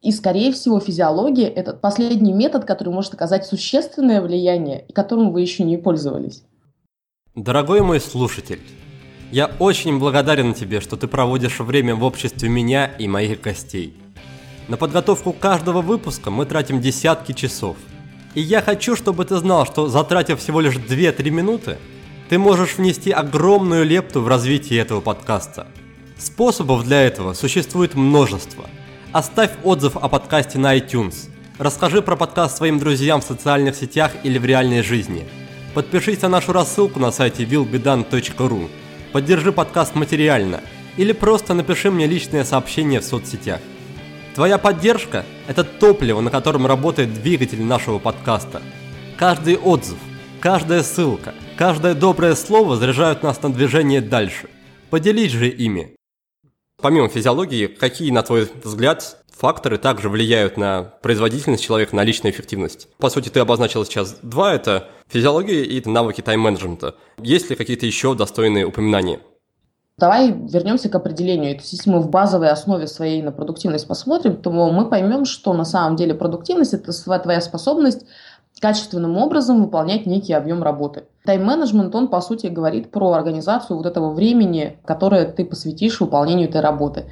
[0.04, 5.40] И, скорее всего, физиология– это последний метод, который может оказать существенное влияние, и которым вы
[5.40, 6.44] еще не пользовались.
[7.36, 8.60] Дорогой мой слушатель,
[9.32, 13.96] я очень благодарен тебе, что ты проводишь время в обществе меня и моих гостей.
[14.68, 17.78] На подготовку каждого выпуска мы тратим десятки часов.
[18.36, 21.78] И я хочу, чтобы ты знал, что затратив всего лишь 2-3 минуты,
[22.28, 25.68] ты можешь внести огромную лепту в развитие этого подкаста.
[26.18, 28.66] Способов для этого существует множество.
[29.14, 31.30] Оставь отзыв о подкасте на iTunes.
[31.60, 35.28] Расскажи про подкаст своим друзьям в социальных сетях или в реальной жизни.
[35.76, 38.70] Подпишись на нашу рассылку на сайте willbedan.ru.
[39.12, 40.62] Поддержи подкаст материально.
[40.98, 43.62] Или просто напиши мне личное сообщение в соцсетях.
[44.34, 48.64] Твоя поддержка– это топливо, на котором работает двигатель нашего подкаста.
[49.16, 50.00] Каждый отзыв,
[50.40, 54.50] каждая ссылка, каждое доброе слово заряжают нас на движение дальше.
[54.90, 55.96] Поделись же ими.
[56.84, 62.90] Помимо физиологии, какие, на твой взгляд, факторы также влияют на производительность человека, на личную эффективность?
[62.98, 66.96] По сути, ты обозначил сейчас два– это физиология и навыки тайм-менеджмента.
[67.20, 69.22] Есть ли какие-то еще достойные упоминания?
[69.98, 71.56] Давай вернемся к определению.
[71.56, 75.54] То есть, если мы в базовой основе своей на продуктивность посмотрим, то мы поймем, что
[75.54, 78.06] на самом деле продуктивность– это твоя способность
[78.64, 81.04] качественным образом выполнять некий объем работы.
[81.26, 86.62] Тайм-менеджмент, он, по сути, говорит про организацию вот этого времени, которое ты посвятишь выполнению этой
[86.62, 87.04] работы.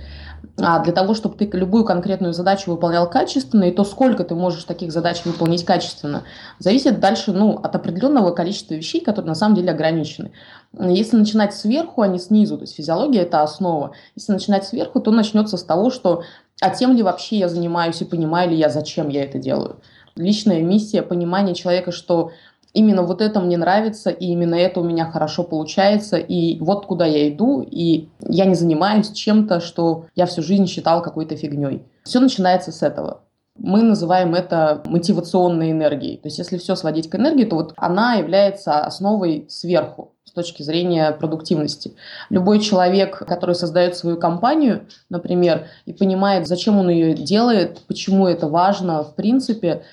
[0.57, 4.63] А для того, чтобы ты любую конкретную задачу выполнял качественно, и то, сколько ты можешь
[4.63, 6.23] таких задач выполнить качественно,
[6.59, 10.31] зависит дальше ну, от определенного количества вещей, которые на самом деле ограничены.
[10.79, 13.91] Если начинать сверху, а не снизу, то есть физиология– это основа.
[14.15, 16.23] Если начинать сверху, то начнется с того, что
[16.61, 19.77] а тем ли вообще я занимаюсь и понимаю ли я, зачем я это делаю.
[20.15, 22.31] Личная миссия, понимание человека, что
[22.73, 27.05] именно вот это мне нравится, и именно это у меня хорошо получается, и вот куда
[27.05, 31.83] я иду, и я не занимаюсь чем-то, что я всю жизнь считал какой-то фигней.
[32.03, 33.21] Все начинается с этого.
[33.57, 36.17] Мы называем это мотивационной энергией.
[36.17, 40.63] То есть если все сводить к энергии, то вот она является основой сверху с точки
[40.63, 41.93] зрения продуктивности.
[42.29, 48.47] Любой человек, который создает свою компанию, например, и понимает, зачем он ее делает, почему это
[48.47, 49.83] важно, в принципе,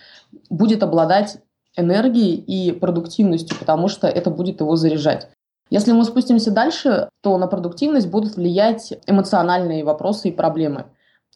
[0.48, 1.38] будет обладать
[1.76, 5.28] энергией и продуктивностью, потому что это будет его заряжать.
[5.70, 10.84] Если мы спустимся дальше, то на продуктивность будут влиять эмоциональные вопросы и проблемы.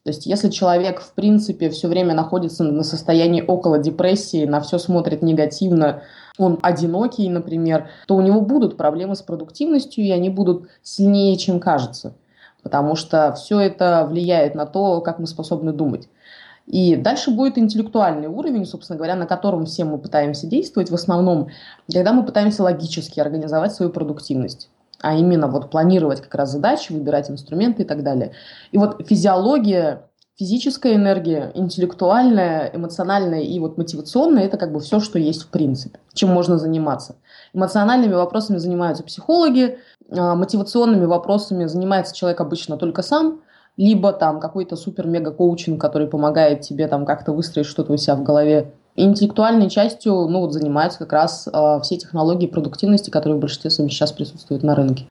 [0.04, 4.78] То есть если человек, в принципе, все время находится на состоянии около депрессии, на все
[4.78, 6.02] смотрит негативно,
[6.38, 11.60] он одинокий, например, то у него будут проблемы с продуктивностью, и они будут сильнее, чем
[11.60, 12.14] кажется.
[12.62, 16.08] Потому что все это влияет на то, как мы способны думать.
[16.66, 21.48] И дальше будет интеллектуальный уровень, собственно говоря, на котором все мы пытаемся действовать в основном,
[21.92, 24.70] когда мы пытаемся логически организовать свою продуктивность
[25.02, 28.32] а именно вот планировать как раз задачи, выбирать инструменты и так далее.
[28.70, 35.18] И вот физиология, физическая энергия, интеллектуальная, эмоциональная и вот мотивационная– это как бы все, что
[35.18, 37.16] есть в принципе, чем можно заниматься.
[37.52, 39.78] Эмоциональными вопросами занимаются психологи,
[40.10, 43.40] а мотивационными вопросами занимается человек обычно только сам–
[43.76, 48.74] либо там какой-то супер-мега-коучинг, который помогает тебе там как-то выстроить что-то у себя в голове.
[48.94, 53.88] интеллектуальной частью, ну, вот занимаются как раз э, все технологии продуктивности, которые в большинстве своем
[53.88, 55.06] сейчас присутствуют на рынке.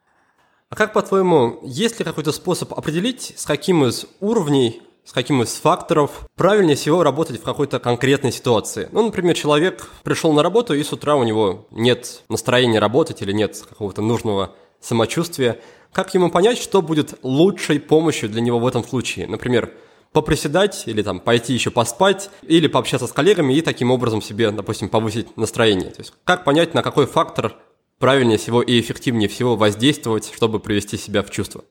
[0.70, 5.54] А как, по-твоему, есть ли какой-то способ определить, с каким из уровней с каким из
[5.54, 8.88] факторов правильнее всего работать в какой-то конкретной ситуации.
[8.92, 13.32] Ну, например, человек пришел на работу, и с утра у него нет настроения работать или
[13.32, 15.60] нет какого-то нужного самочувствия.
[15.92, 19.26] Как ему понять, что будет лучшей помощью для него в этом случае?
[19.26, 19.72] Например,
[20.12, 24.88] поприседать или там пойти еще поспать, или пообщаться с коллегами и таким образом себе, допустим,
[24.88, 25.90] повысить настроение.
[25.90, 27.56] То есть как понять, на какой фактор
[27.98, 31.64] правильнее всего и эффективнее всего воздействовать, чтобы привести себя в чувство?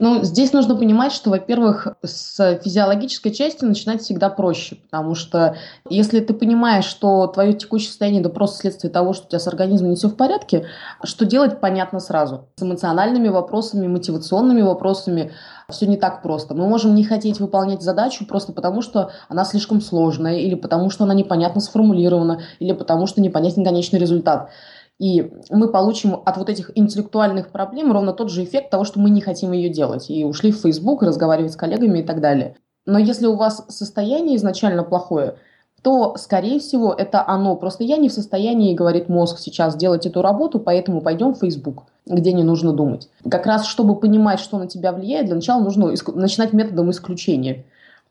[0.00, 5.56] Ну, здесь нужно понимать, что, во-первых, с физиологической части начинать всегда проще, потому что
[5.90, 9.48] если ты понимаешь, что твое текущее состояние это просто следствие того, что у тебя с
[9.48, 10.66] организмом не все в порядке,
[11.02, 12.46] что делать, понятно сразу.
[12.54, 15.32] С эмоциональными вопросами, мотивационными вопросами
[15.68, 16.54] все не так просто.
[16.54, 21.04] Мы можем не хотеть выполнять задачу просто потому, что она слишком сложная, или потому, что
[21.04, 24.50] она непонятно сформулирована, или потому, что непонятен конечный результат.
[24.98, 29.10] И мы получим от вот этих интеллектуальных проблем ровно тот же эффект того, что мы
[29.10, 30.10] не хотим ее делать.
[30.10, 32.56] И ушли в Facebook, разговаривать с коллегами и так далее.
[32.84, 35.36] Но если у вас состояние изначально плохое,
[35.82, 37.54] то, скорее всего, это оно.
[37.54, 41.84] Просто я не в состоянии, говорит мозг, сейчас делать эту работу, поэтому пойдем в Facebook,
[42.06, 43.08] где не нужно думать.
[43.30, 47.64] Как раз, чтобы понимать, что на тебя влияет, для начала нужно начинать методом исключения.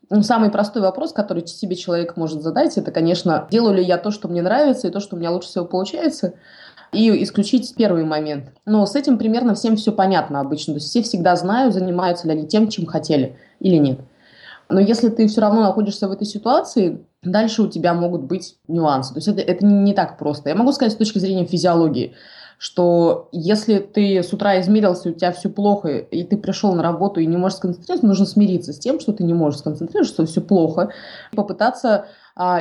[0.09, 4.09] Ну, самый простой вопрос, который себе человек может задать, это, конечно, делаю ли я то,
[4.09, 6.35] что мне нравится, и то, что у меня лучше всего получается,
[6.91, 8.53] и исключить первый момент.
[8.65, 10.73] Но с этим примерно всем все понятно обычно.
[10.73, 13.99] То есть все всегда знают, занимаются ли они тем, чем хотели или нет.
[14.69, 19.13] Но если ты все равно находишься в этой ситуации, дальше у тебя могут быть нюансы.
[19.13, 20.49] То есть это, это не так просто.
[20.49, 22.15] Я могу сказать с точки зрения физиологии,
[22.57, 27.19] что если ты с утра измерился, у тебя все плохо, и ты пришел на работу
[27.19, 30.41] и не можешь сконцентрироваться, нужно смириться с тем, что ты не можешь сконцентрироваться, что все
[30.41, 30.91] плохо,
[31.35, 32.05] попытаться а,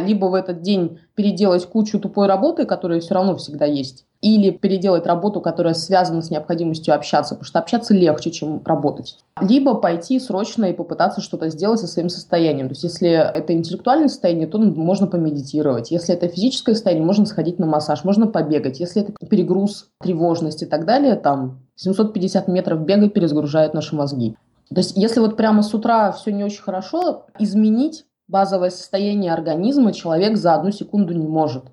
[0.00, 5.06] либо в этот день переделать кучу тупой работы, которая все равно всегда есть, или переделать
[5.06, 9.18] работу, которая связана с необходимостью общаться, потому что общаться легче, чем работать.
[9.40, 12.68] Либо пойти срочно и попытаться что-то сделать со своим состоянием.
[12.68, 15.90] То есть если это интеллектуальное состояние, то можно помедитировать.
[15.90, 18.80] Если это физическое состояние, можно сходить на массаж, можно побегать.
[18.80, 24.36] Если это перегруз, тревожность и так далее, там 750 метров бега перезагружают наши мозги.
[24.70, 29.92] То есть если вот прямо с утра все не очень хорошо, изменить базовое состояние организма
[29.92, 31.64] человек за одну секунду не может.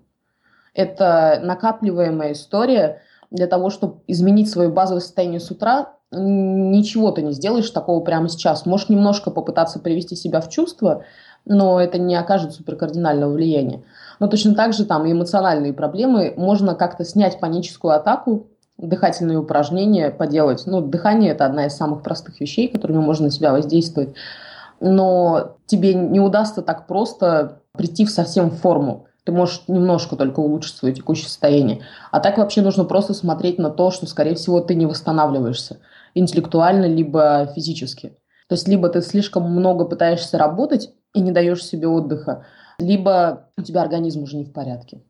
[0.74, 3.02] Это накапливаемая история
[3.32, 5.94] для того, чтобы изменить свое базовое состояние с утра.
[6.12, 8.66] Ничего ты не сделаешь такого прямо сейчас.
[8.66, 11.04] Можешь немножко попытаться привести себя в чувство,
[11.46, 13.84] но это не окажет суперкардинального влияния.
[14.20, 18.48] Но точно так же там эмоциональные проблемы можно как-то снять паническую атаку,
[18.78, 20.64] дыхательные упражнения поделать.
[20.66, 24.16] Ну, дыхание– это одна из самых простых вещей, которыми можно на себя воздействовать
[24.80, 29.08] но тебе не удастся так просто прийти в совсем форму.
[29.24, 31.82] Ты можешь немножко только улучшить свое текущее состояние.
[32.12, 35.80] А так вообще нужно просто смотреть на то, что, скорее всего, ты не восстанавливаешься
[36.14, 38.18] интеллектуально, либо физически.
[38.50, 42.46] То есть либо ты слишком много пытаешься работать и не даешь себе отдыха,
[42.80, 45.02] либо у тебя организм уже не в порядке.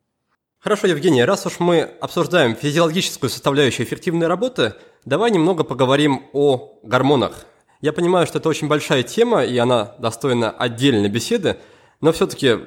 [0.60, 7.46] Хорошо, Евгений, раз уж мы обсуждаем физиологическую составляющую эффективной работы, давай немного поговорим о гормонах.
[7.84, 11.58] Я понимаю, что это очень большая тема, и она достойна отдельной беседы,
[12.00, 12.60] но все-таки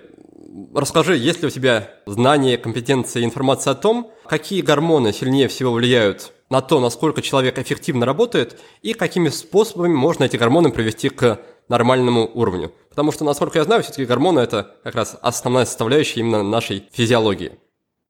[0.74, 6.32] расскажи, есть ли у тебя знания, компетенции, информация о том, какие гормоны сильнее всего влияют
[6.50, 11.40] на то, насколько человек эффективно работает, и какими способами можно эти гормоны привести к
[11.70, 12.72] нормальному уровню.
[12.90, 17.58] Потому что, насколько я знаю, все-таки гормоны– это как раз основная составляющая именно нашей физиологии.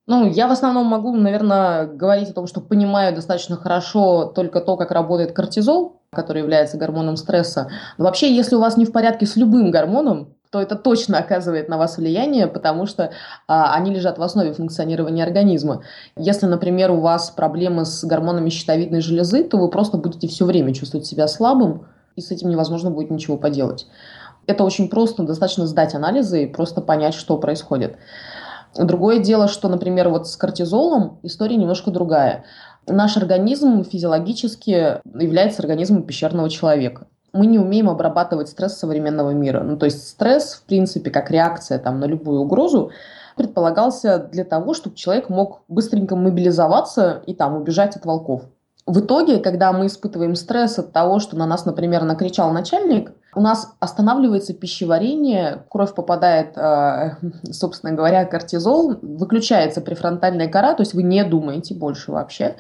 [0.09, 4.77] Ну, я в основном могу, наверное, говорить о том, что понимаю достаточно хорошо только то,
[4.77, 7.71] как работает кортизол, который является гормоном стресса.
[7.99, 11.69] Но вообще, если у вас не в порядке с любым гормоном, то это точно оказывает
[11.69, 13.11] на вас влияние, потому что
[13.47, 15.83] а, они лежат в основе функционирования организма.
[16.17, 20.73] Если, например, у вас проблемы с гормонами щитовидной железы, то вы просто будете все время
[20.73, 23.87] чувствовать себя слабым, и с этим невозможно будет ничего поделать.
[24.47, 27.97] Это очень просто, достаточно сдать анализы и просто понять, что происходит.
[28.79, 32.45] Другое дело, что, например, вот с кортизолом история немножко другая.
[32.87, 37.07] Наш организм физиологически является организмом пещерного человека.
[37.33, 39.63] Мы не умеем обрабатывать стресс современного мира.
[39.63, 42.93] Ну, то есть стресс, в принципе, как реакция там, на любую угрозу,
[43.37, 48.45] предполагался для того, чтобы человек мог быстренько мобилизоваться и там убежать от волков.
[48.87, 53.41] В итоге, когда мы испытываем стресс от того, что на нас, например, накричал начальник, у
[53.41, 57.17] нас останавливается пищеварение, кровь попадает, э,
[57.51, 62.55] собственно говоря, кортизол, выключается префронтальная кора, то есть вы не думаете больше вообще.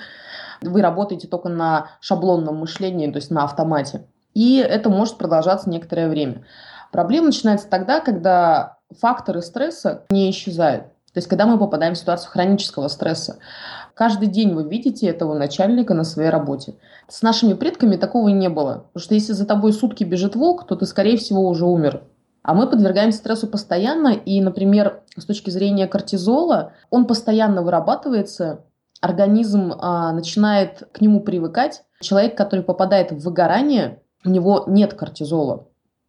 [0.63, 4.07] Вы работаете только на шаблонном мышлении, то есть на автомате.
[4.35, 6.45] И это может продолжаться некоторое время.
[6.91, 10.87] Проблема начинается тогда, когда факторы стресса не исчезают.
[11.17, 13.39] То есть, когда мы попадаем в ситуацию хронического стресса.
[13.95, 16.75] Каждый день вы видите этого начальника на своей работе.
[17.09, 18.85] С нашими предками такого не было.
[18.93, 22.03] Потому что если за тобой сутки бежит волк, то ты, скорее всего, уже умер.
[22.43, 28.67] А мы подвергаемся стрессу постоянно, и, например, с точки зрения кортизола, он постоянно вырабатывается,
[29.01, 31.83] организм а, начинает к нему привыкать.
[32.03, 35.67] Человек, который попадает в выгорание, у него нет кортизола.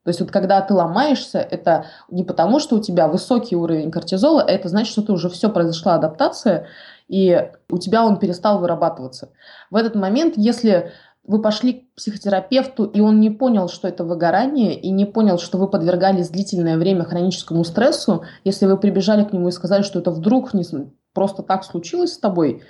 [0.07, 4.41] То есть вот когда ты ломаешься, это не потому, что у тебя высокий уровень кортизола,
[4.41, 6.67] а это значит, что ты уже все произошла адаптация,
[7.09, 9.31] и у тебя он перестал вырабатываться.
[9.69, 10.93] В этот момент, если
[11.25, 15.57] вы пошли к психотерапевту, и он не понял, что это выгорание, и не понял, что
[15.57, 20.11] вы подвергались длительное время хроническому стрессу, если вы прибежали к нему и сказали, что это
[20.11, 20.63] вдруг не,
[21.11, 22.63] просто так случилось с тобой,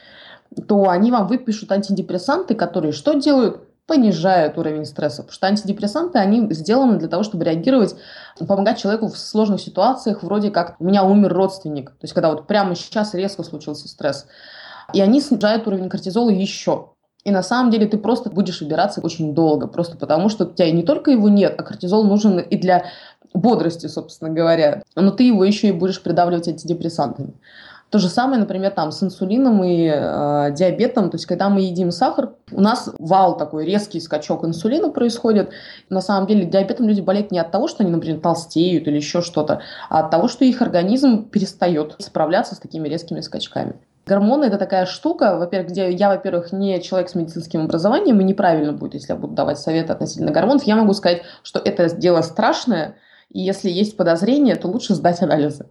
[0.67, 3.66] то они вам выпишут антидепрессанты, которые что делают?
[3.87, 5.23] Понижают уровень стресса.
[5.23, 7.95] Потому что антидепрессанты, они сделаны для того, чтобы реагировать,
[8.37, 11.91] помогать человеку в сложных ситуациях, вроде как у меня умер родственник.
[11.91, 14.27] То есть когда вот прямо сейчас резко случился стресс.
[14.93, 16.89] И они снижают уровень кортизола еще.
[17.23, 20.71] И на самом деле ты просто будешь убираться очень долго, просто потому что у тебя
[20.71, 22.85] не только его нет, а кортизол нужен и для
[23.33, 27.33] бодрости, собственно говоря, но ты его еще и будешь придавливать антидепрессантами.
[27.89, 31.09] То же самое, например, там с инсулином и э, диабетом.
[31.09, 35.51] То есть, когда мы едим сахар, у нас вал такой резкий скачок инсулина происходит.
[35.89, 39.21] На самом деле, диабетом люди болеют не от того, что они, например, толстеют или еще
[39.21, 43.75] что-то, а от того, что их организм перестает справляться с такими резкими скачками.
[44.05, 48.73] Гормоны– это такая штука, во-первых, где я, во-первых, не человек с медицинским образованием, и неправильно
[48.73, 50.63] будет, если я буду давать советы относительно гормонов.
[50.63, 52.95] Я могу сказать, что это дело страшное,
[53.29, 55.67] и если есть подозрение, то лучше сдать анализы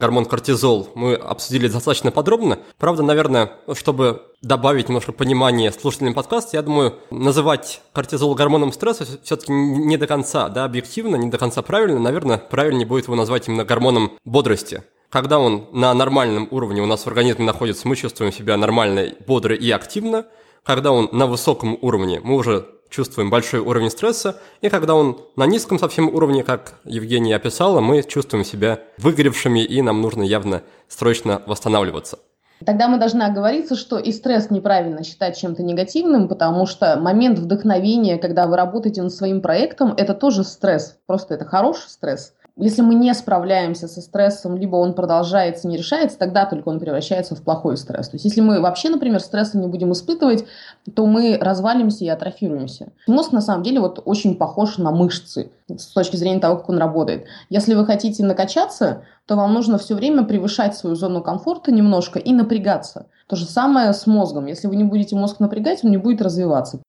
[0.00, 2.58] гормон кортизол мы обсудили достаточно подробно.
[2.78, 9.52] Правда, наверное, чтобы добавить немножко понимания слушателям подкаста, я думаю, называть кортизол гормоном стресса все-таки
[9.52, 11.98] не до конца, да, объективно, не до конца правильно.
[11.98, 14.84] Наверное, правильнее будет его назвать именно гормоном бодрости.
[15.10, 19.54] Когда он на нормальном уровне у нас в организме находится, мы чувствуем себя нормально, бодро
[19.54, 20.26] и активно.
[20.64, 25.46] Когда он на высоком уровне, мы уже чувствуем большой уровень стресса, и когда он на
[25.46, 31.42] низком совсем уровне, как Евгения описала, мы чувствуем себя выгоревшими, и нам нужно явно срочно
[31.46, 32.18] восстанавливаться.
[32.64, 38.18] Тогда мы должны оговориться, что и стресс неправильно считать чем-то негативным, потому что момент вдохновения,
[38.18, 40.98] когда вы работаете над своим проектом, это тоже стресс.
[41.06, 42.34] Просто это хороший стресс.
[42.60, 47.36] Если мы не справляемся со стрессом, либо он продолжается, не решается, тогда только он превращается
[47.36, 48.08] в плохой стресс.
[48.08, 50.44] То есть если мы вообще, например, стресса не будем испытывать,
[50.92, 52.92] то мы развалимся и атрофируемся.
[53.06, 56.78] Мозг на самом деле вот очень похож на мышцы с точки зрения того, как он
[56.78, 57.26] работает.
[57.48, 62.32] Если вы хотите накачаться, то вам нужно все время превышать свою зону комфорта немножко и
[62.32, 63.06] напрягаться.
[63.28, 64.46] То же самое с мозгом.
[64.46, 66.82] Если вы не будете мозг напрягать, он не будет развиваться.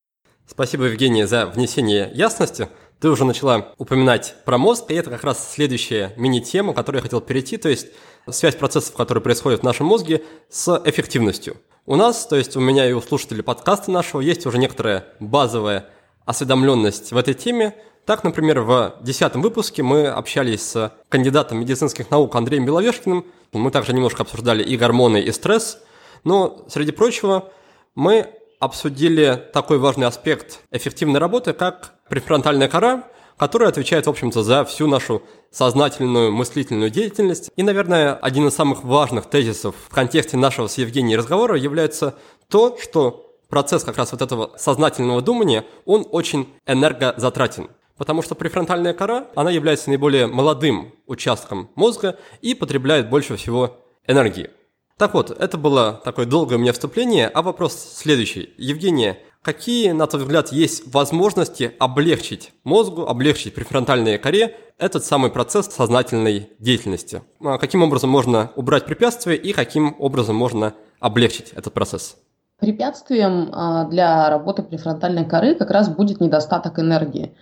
[0.48, 2.70] Спасибо, Евгения, за внесение ясности.
[3.00, 7.02] Ты уже начала упоминать про мозг, и это как раз следующая мини-тема, к которой я
[7.02, 7.88] хотел перейти, то есть
[8.30, 11.56] связь процессов, которые происходят в нашем мозге, с эффективностью.
[11.86, 15.90] У нас, то есть у меня и у слушателей подкаста нашего, есть уже некоторая базовая
[16.26, 17.74] осведомленность в этой теме.
[18.06, 23.26] Так, например, в десятом выпуске мы общались с кандидатом медицинских наук Андреем Беловешкиным.
[23.54, 25.82] Мы также немножко обсуждали и гормоны, и стресс.
[26.26, 27.50] Но, среди прочего,
[27.96, 28.28] мы
[28.60, 33.04] обсудили такой важный аспект эффективной работы, как префронтальная кора,
[33.38, 37.52] которая отвечает, в общем-то, за всю нашу сознательную мыслительную деятельность.
[37.56, 42.16] И, наверное, один из самых важных тезисов в контексте нашего с Евгенией разговора является
[42.50, 47.70] то, что процесс как раз вот этого сознательного думания, он очень энергозатратен.
[47.98, 54.50] Потому что префронтальная кора, она является наиболее молодым участком мозга и потребляет больше всего энергии.
[54.98, 58.54] Так вот, это было такое долгое у меня вступление, а вопрос следующий.
[58.58, 59.20] Евгения,
[59.54, 66.50] какие, на твой взгляд, есть возможности облегчить мозгу, облегчить префронтальной коре этот самый процесс сознательной
[66.60, 67.24] деятельности?
[67.44, 72.16] А каким образом можно убрать препятствия и каким образом можно облегчить этот процесс?
[72.60, 77.34] Препятствием а, для работы префронтальной коры как раз будет недостаток энергии.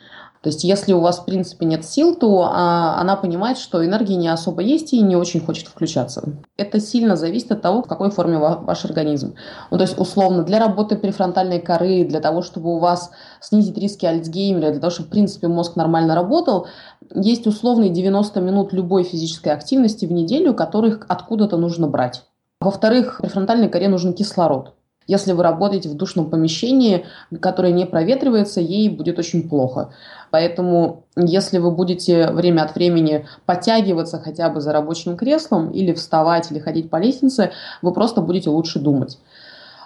[0.47, 4.13] То есть, если у вас, в принципе, нет сил, то а, она понимает, что энергии
[4.13, 6.37] не особо есть и не очень хочет включаться.
[6.55, 9.35] Это сильно зависит от того, в какой форме ва- ваш организм.
[9.71, 14.05] Ну, то есть, условно, для работы префронтальной коры, для того, чтобы у вас снизить риски
[14.05, 16.67] Альцгеймера, для того, чтобы, в принципе, мозг нормально работал,
[17.13, 22.23] есть условные 90 минут любой физической активности в неделю, которых откуда-то нужно брать.
[22.61, 24.76] Во-вторых, префронтальной коре нужен кислород.
[25.07, 27.05] Если вы работаете в душном помещении,
[27.41, 29.93] которое не проветривается, ей будет очень плохо.
[30.31, 36.51] Поэтому, если вы будете время от времени подтягиваться хотя бы за рабочим креслом или вставать,
[36.51, 37.51] или ходить по лестнице,
[37.81, 39.17] вы просто будете лучше думать.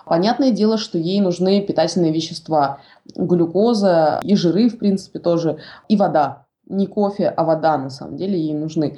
[0.05, 2.79] Понятное дело, что ей нужны питательные вещества,
[3.15, 8.39] глюкоза и жиры, в принципе, тоже, и вода не кофе, а вода на самом деле
[8.39, 8.97] ей нужны.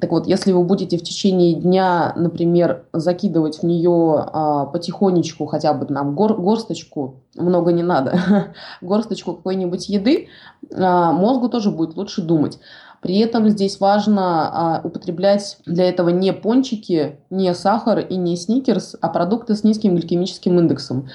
[0.00, 5.72] Так вот, если вы будете в течение дня, например, закидывать в нее а, потихонечку хотя
[5.72, 8.18] бы нам гор, горсточку, много не надо,
[8.80, 10.28] горсточку какой-нибудь еды,
[10.74, 12.58] а, мозгу тоже будет лучше думать.
[13.00, 18.96] При этом здесь важно а, употреблять для этого не пончики, не сахар и не сникерс,
[19.00, 21.08] а продукты с низким гликемическим индексом.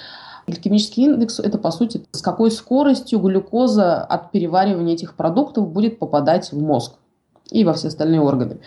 [0.47, 6.51] Гликемический индекс– это, по сути, с какой скоростью глюкоза от переваривания этих продуктов будет попадать
[6.51, 6.93] в мозг
[7.49, 8.59] и во все остальные органы.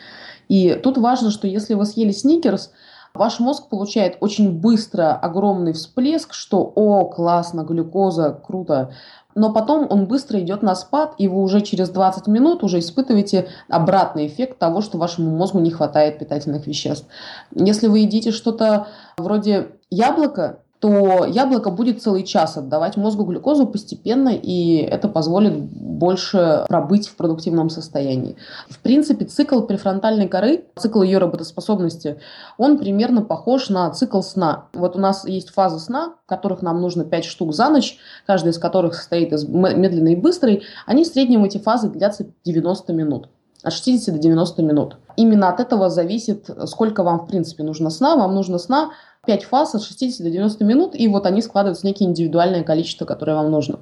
[0.48, 2.72] И тут важно, что если вы съели сникерс,
[3.14, 8.90] ваш мозг получает очень быстро огромный всплеск, что «О, классно, глюкоза, круто!»
[9.38, 13.48] но потом он быстро идет на спад, и вы уже через 20 минут уже испытываете
[13.68, 17.06] обратный эффект того, что вашему мозгу не хватает питательных веществ.
[17.54, 24.28] Если вы едите что-то вроде яблока, то яблоко будет целый час отдавать мозгу глюкозу постепенно,
[24.28, 28.36] и это позволит больше пробыть в продуктивном состоянии.
[28.70, 32.20] В принципе, цикл префронтальной коры, цикл ее работоспособности,
[32.58, 34.66] он примерно похож на цикл сна.
[34.72, 38.58] Вот у нас есть фаза сна, которых нам нужно 5 штук за ночь, каждая из
[38.58, 40.62] которых состоит из медленной и быстрой.
[40.86, 43.28] Они в среднем, эти фазы, длятся 90 минут.
[43.62, 44.98] от 60 до 90 минут.
[45.16, 48.16] Именно от этого зависит, сколько вам, в принципе, нужно сна.
[48.16, 48.90] Вам нужно сна
[49.28, 53.04] 5 фаз от 60 до 90 минут, и вот они складываются в некие индивидуальное количество,
[53.04, 53.80] которое вам нужно.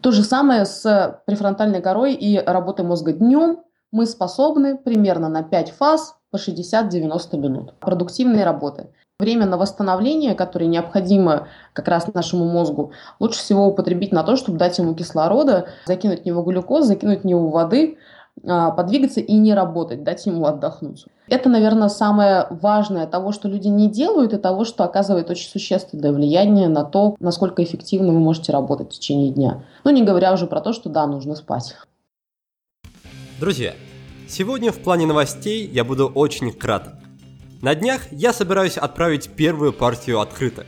[0.00, 3.58] То же самое с префронтальной корой и работой мозга днем.
[3.90, 8.88] Мы способны примерно на 5 фаз по 60-90 минут продуктивной работы.
[9.18, 14.56] Время на восстановление, которое необходимо как раз нашему мозгу, лучше всего употребить на то, чтобы
[14.56, 17.98] дать ему кислорода, закинуть в него глюкоз, закинуть в него воды,
[18.40, 21.06] подвигаться и не работать, дать ему отдохнуть.
[21.28, 26.12] Это, наверное, самое важное того, что люди не делают, и того, что оказывает очень существенное
[26.12, 29.64] влияние на то, насколько эффективно вы можете работать в течение дня.
[29.84, 31.76] Ну, не говоря уже про то, что да, нужно спать.
[33.38, 33.74] Друзья,
[34.28, 36.94] сегодня в плане новостей я буду очень краток.
[37.60, 40.66] На днях я собираюсь отправить первую партию открыток.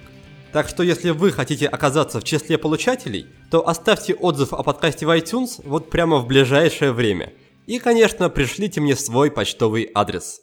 [0.52, 5.10] Так что если вы хотите оказаться в числе получателей, то оставьте отзыв о подкасте в
[5.10, 7.32] iTunes вот прямо в ближайшее время–
[7.66, 10.40] и, конечно, пришлите мне свой почтовый адрес.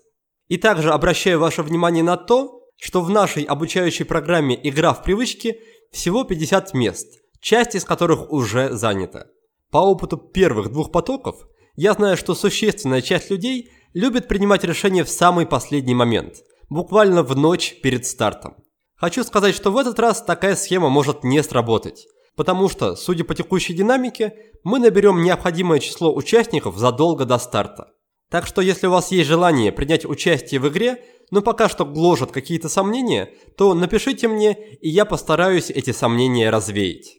[0.48, 5.60] И также обращаю ваше внимание на то, что в нашей обучающей программе «Игра в привычки»
[5.92, 9.28] всего 50 мест, часть из которых уже занята.
[9.70, 15.10] По опыту первых двух потоков, я знаю, что существенная часть людей любит принимать решения в
[15.10, 16.38] самый последний момент,
[16.70, 18.56] буквально в ночь перед стартом.
[18.96, 23.36] Хочу сказать, что в этот раз такая схема может не сработать– потому что, судя по
[23.36, 27.92] текущей динамике, мы наберем необходимое число участников задолго до старта.
[28.30, 32.32] Так что если у вас есть желание принять участие в игре, но пока что гложат
[32.32, 37.18] какие-то сомнения, то напишите мне, и я постараюсь эти сомнения развеять.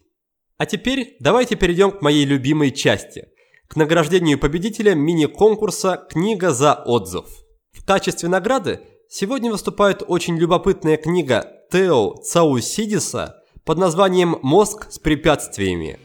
[0.57, 3.27] А теперь давайте перейдем к моей любимой части–
[3.73, 7.25] к награждению победителя мини-конкурса «Книга за отзыв».
[7.71, 15.97] В качестве награды сегодня выступает очень любопытная книга Тео Цаусидиса под названием «Мозг с препятствиями».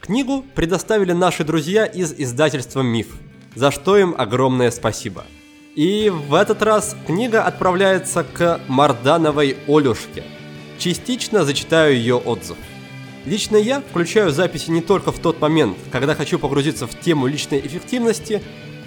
[0.00, 3.16] Книгу предоставили наши друзья из издательства «Миф»,
[3.54, 5.24] за что им огромное спасибо.
[5.74, 10.24] И в этот раз книга отправляется к Мардановой Олюшке.
[10.78, 12.58] Частично зачитаю ее отзыв.
[13.24, 17.60] Лично я включаю записи не только в тот момент, когда хочу погрузиться в тему личной
[17.60, 18.42] эффективности,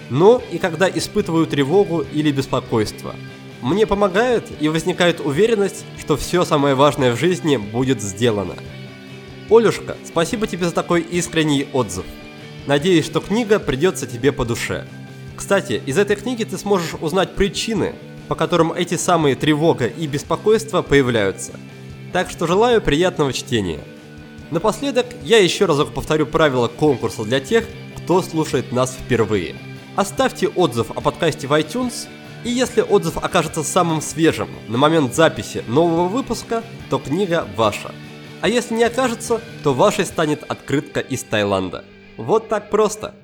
[0.08, 3.16] но и когда испытываю тревогу или беспокойство–
[3.62, 8.54] мне помогает и возникает уверенность, что все самое важное в жизни будет сделано.
[9.50, 12.04] Олюшка, спасибо тебе за такой искренний отзыв.
[12.66, 14.86] Надеюсь, что книга придется тебе по душе.
[15.36, 17.94] Кстати, из этой книги ты сможешь узнать причины,
[18.28, 21.52] по которым эти самые тревога и беспокойство появляются.
[22.12, 23.80] Так что желаю приятного чтения.
[24.50, 29.56] Напоследок, я еще разок повторю правила конкурса для тех, кто слушает нас впервые.
[29.96, 32.06] Оставьте отзыв о подкасте в iTunes–
[32.44, 37.94] и если отзыв окажется самым свежим на момент записи нового выпуска, то книга ваша.
[38.40, 41.84] А если не окажется, то вашей станет открытка из Таиланда.
[42.16, 43.14] Вот так просто.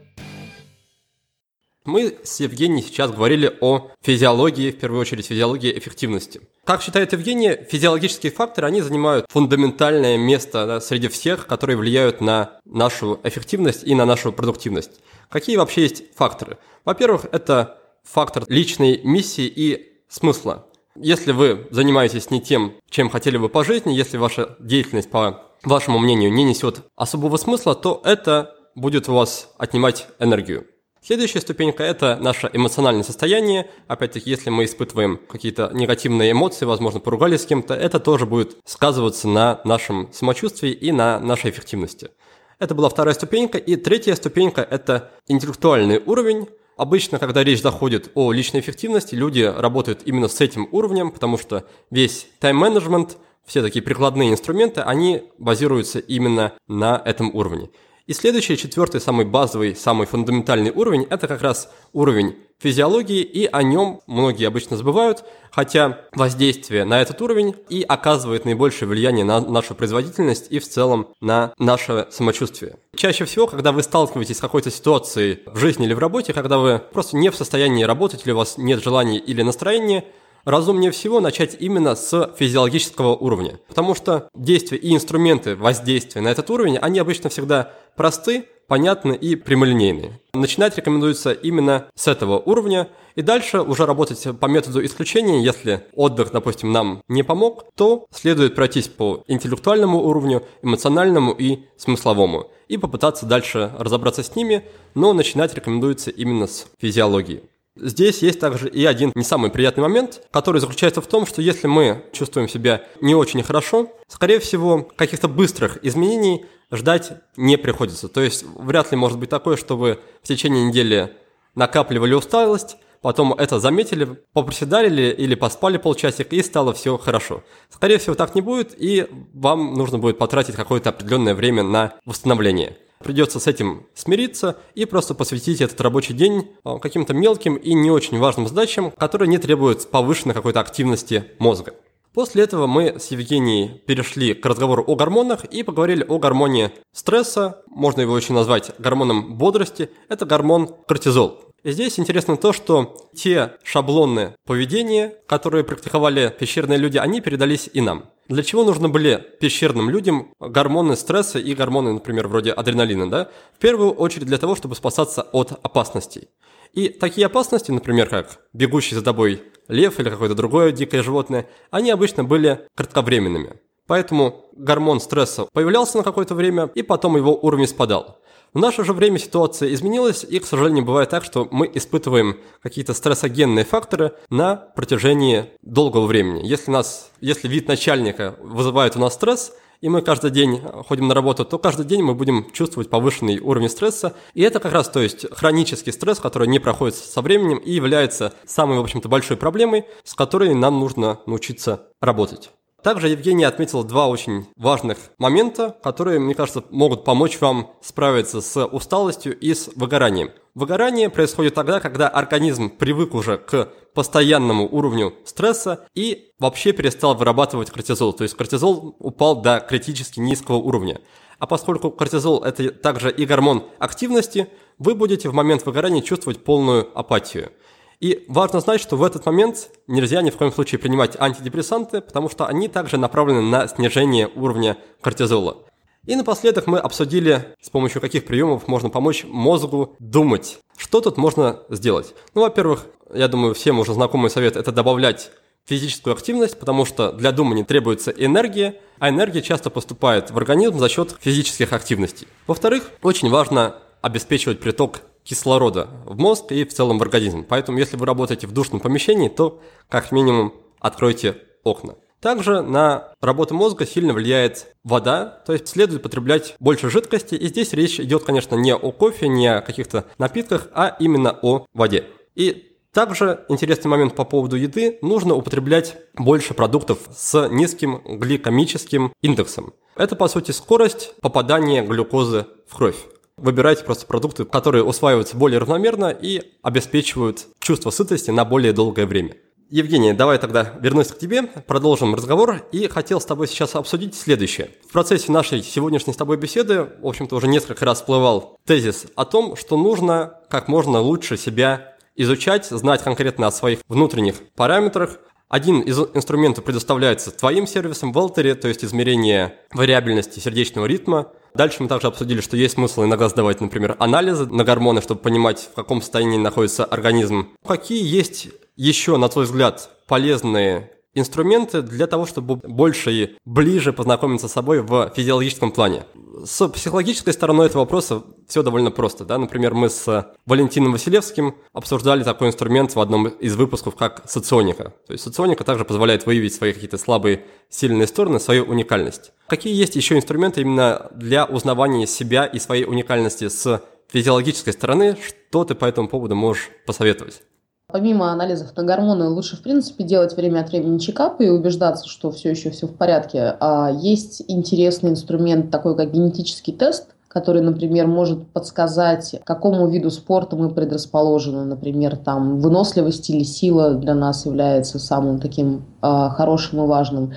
[1.86, 6.40] Мы с Евгением сейчас говорили о физиологии, в первую очередь физиологии эффективности.
[6.64, 12.58] Как считает Евгений, физиологические факторы, они занимают фундаментальное место да, среди всех, которые влияют на
[12.64, 15.00] нашу эффективность и на нашу продуктивность.
[15.30, 16.58] Какие вообще есть факторы?
[16.84, 20.66] Во-первых, это фактор личной миссии и смысла.
[20.94, 25.98] Если вы занимаетесь не тем, чем хотели бы по жизни, если ваша деятельность, по вашему
[25.98, 30.66] мнению, не несет особого смысла, то это будет у вас отнимать энергию.
[31.02, 33.70] Следующая ступенька– это наше эмоциональное состояние.
[33.86, 39.28] Опять-таки, если мы испытываем какие-то негативные эмоции, возможно, поругались с кем-то, это тоже будет сказываться
[39.28, 42.10] на нашем самочувствии и на нашей эффективности.
[42.58, 43.56] Это была вторая ступенька.
[43.56, 46.48] И третья ступенька– это интеллектуальный уровень.
[46.76, 51.64] Обычно, когда речь заходит о личной эффективности, люди работают именно с этим уровнем, потому что
[51.90, 53.16] весь тайм-менеджмент,
[53.46, 57.70] все такие прикладные инструменты, они базируются именно на этом уровне.
[58.06, 63.64] И следующий, четвертый, самый базовый, самый фундаментальный уровень– это как раз уровень физиологии, и о
[63.64, 69.74] нем многие обычно забывают, хотя воздействие на этот уровень и оказывает наибольшее влияние на нашу
[69.74, 72.76] производительность и в целом на наше самочувствие.
[72.94, 76.78] Чаще всего, когда вы сталкиваетесь с какой-то ситуацией в жизни или в работе, когда вы
[76.78, 80.04] просто не в состоянии работать или у вас нет желания или настроения,
[80.46, 83.60] разумнее всего начать именно с физиологического уровня.
[83.68, 89.36] Потому что действия и инструменты воздействия на этот уровень, они обычно всегда просты, понятны и
[89.36, 90.20] прямолинейны.
[90.34, 96.32] Начинать рекомендуется именно с этого уровня, и дальше уже работать по методу исключения, если отдых,
[96.32, 103.24] допустим, нам не помог, то следует пройтись по интеллектуальному уровню, эмоциональному и смысловому, и попытаться
[103.24, 107.42] дальше разобраться с ними, но начинать рекомендуется именно с физиологии.
[107.76, 111.66] Здесь есть также и один не самый приятный момент, который заключается в том, что если
[111.66, 118.08] мы чувствуем себя не очень хорошо, скорее всего, каких-то быстрых изменений ждать не приходится.
[118.08, 121.12] То есть вряд ли может быть такое, что вы в течение недели
[121.54, 127.44] накапливали усталость, потом это заметили, поприседали или поспали полчасика, и стало все хорошо.
[127.68, 132.76] Скорее всего, так не будет, и вам нужно будет потратить какое-то определенное время на восстановление.
[133.02, 137.90] Придется с этим смириться и просто посвятить этот рабочий день а, каким-то мелким и не
[137.90, 141.74] очень важным задачам, которые не требуют повышенной какой-то активности мозга.
[142.14, 147.62] После этого мы с Евгенией перешли к разговору о гормонах и поговорили о гормоне стресса,
[147.66, 151.46] можно его еще назвать гормоном бодрости, это гормон кортизол.
[151.62, 157.82] И здесь интересно то, что те шаблоны поведения, которые практиковали пещерные люди, они передались и
[157.82, 158.06] нам.
[158.28, 163.30] Для чего нужны были пещерным людям гормоны стресса и гормоны, например, вроде адреналина, да?
[163.54, 166.28] В первую очередь для того, чтобы спасаться от опасностей.
[166.72, 171.90] И такие опасности, например, как бегущий за тобой лев или какое-то другое дикое животное, они
[171.90, 173.60] обычно были кратковременными.
[173.86, 178.18] Поэтому гормон стресса появлялся на какое-то время, и потом его уровень спадал.
[178.56, 182.94] В наше же время ситуация изменилась, и, к сожалению, бывает так, что мы испытываем какие-то
[182.94, 186.40] стрессогенные факторы на протяжении долгого времени.
[186.42, 189.52] Если, нас, если вид начальника вызывает у нас стресс,
[189.82, 193.68] и мы каждый день ходим на работу, то каждый день мы будем чувствовать повышенный уровень
[193.68, 194.14] стресса.
[194.32, 198.32] И это как раз, то есть, хронический стресс, который не проходит со временем и является
[198.46, 202.52] самой, в общем-то, большой проблемой, с которой нам нужно научиться работать.
[202.86, 208.64] Также Евгений отметил два очень важных момента, которые, мне кажется, могут помочь вам справиться с
[208.64, 210.30] усталостью и с выгоранием.
[210.54, 217.72] Выгорание происходит тогда, когда организм привык уже к постоянному уровню стресса и вообще перестал вырабатывать
[217.72, 218.12] кортизол.
[218.12, 221.00] То есть кортизол упал до критически низкого уровня.
[221.40, 224.46] А поскольку кортизол– это также и гормон активности,
[224.78, 227.50] вы будете в момент выгорания чувствовать полную апатию–
[228.00, 232.28] и важно знать, что в этот момент нельзя ни в коем случае принимать антидепрессанты, потому
[232.28, 235.64] что они также направлены на снижение уровня кортизола.
[236.04, 240.58] И напоследок мы обсудили, с помощью каких приемов можно помочь мозгу думать.
[240.76, 242.14] Что тут можно сделать?
[242.34, 245.30] Ну, во-первых, я думаю, всем уже знакомый совет– это добавлять
[245.64, 250.88] физическую активность, потому что для думания требуется энергия, а энергия часто поступает в организм за
[250.88, 252.28] счет физических активностей.
[252.46, 257.44] Во-вторых, очень важно обеспечивать приток кислорода в мозг и в целом в организм.
[257.46, 261.96] Поэтому, если вы работаете в душном помещении, то как минимум откройте окна.
[262.20, 267.34] Также на работу мозга сильно влияет вода, то есть следует потреблять больше жидкости.
[267.34, 271.66] И здесь речь идет, конечно, не о кофе, не о каких-то напитках, а именно о
[271.74, 272.04] воде.
[272.34, 274.98] И также интересный момент по поводу еды.
[275.02, 279.74] Нужно употреблять больше продуктов с низким гликомическим индексом.
[279.96, 282.96] Это, по сути, скорость попадания глюкозы в кровь.
[283.38, 289.36] Выбирайте просто продукты, которые усваиваются более равномерно и обеспечивают чувство сытости на более долгое время.
[289.68, 292.62] Евгений, давай тогда вернусь к тебе, продолжим разговор.
[292.72, 294.70] И хотел с тобой сейчас обсудить следующее.
[294.88, 299.26] В процессе нашей сегодняшней с тобой беседы, в общем-то, уже несколько раз всплывал тезис о
[299.26, 305.18] том, что нужно как можно лучше себя изучать, знать конкретно о своих внутренних параметрах,
[305.48, 311.30] один из инструментов предоставляется твоим сервисом в Alter, то есть измерение вариабельности сердечного ритма.
[311.56, 315.70] Дальше мы также обсудили, что есть смысл иногда сдавать, например, анализы на гормоны, чтобы понимать,
[315.72, 317.48] в каком состоянии находится организм.
[317.66, 324.48] Какие есть еще, на твой взгляд, полезные инструменты для того, чтобы больше и ближе познакомиться
[324.48, 326.04] с собой в физиологическом плане.
[326.44, 329.24] С психологической стороной этого вопроса все довольно просто.
[329.24, 329.38] Да?
[329.38, 334.92] Например, мы с Валентином Василевским обсуждали такой инструмент в одном из выпусков, как соционика.
[335.06, 339.32] То есть соционика также позволяет выявить свои какие-то слабые, сильные стороны, свою уникальность.
[339.48, 345.16] Какие есть еще инструменты именно для узнавания себя и своей уникальности с физиологической стороны?
[345.26, 347.42] Что ты по этому поводу можешь посоветовать?
[347.88, 352.32] Помимо анализов на гормоны, лучше, в принципе, делать время от времени чекапы и убеждаться, что
[352.32, 353.56] все еще все в порядке.
[353.60, 360.10] А есть интересный инструмент, такой как генетический тест, который, например, может подсказать, к какому виду
[360.10, 361.64] спорта мы предрасположены.
[361.64, 367.34] Например, там выносливость или сила для нас является самым таким э, хорошим и важным.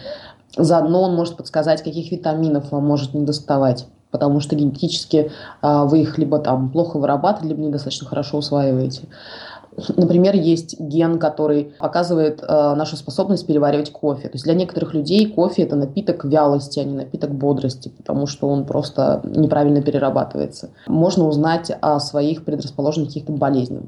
[0.58, 5.32] Заодно он может подсказать, каких витаминов вам может не доставать потому что генетически
[5.62, 9.08] э, вы их либо там плохо вырабатываете, либо недостаточно хорошо усваиваете.
[9.96, 14.30] Например, есть ген, который показывает э, нашу способность переваривать кофе.
[14.30, 18.48] То есть для некоторых людей кофе это напиток вялости, а не напиток бодрости, потому что
[18.48, 20.70] он просто неправильно перерабатывается.
[20.88, 23.84] Можно узнать о своих предрасположенных каких-то болезнях.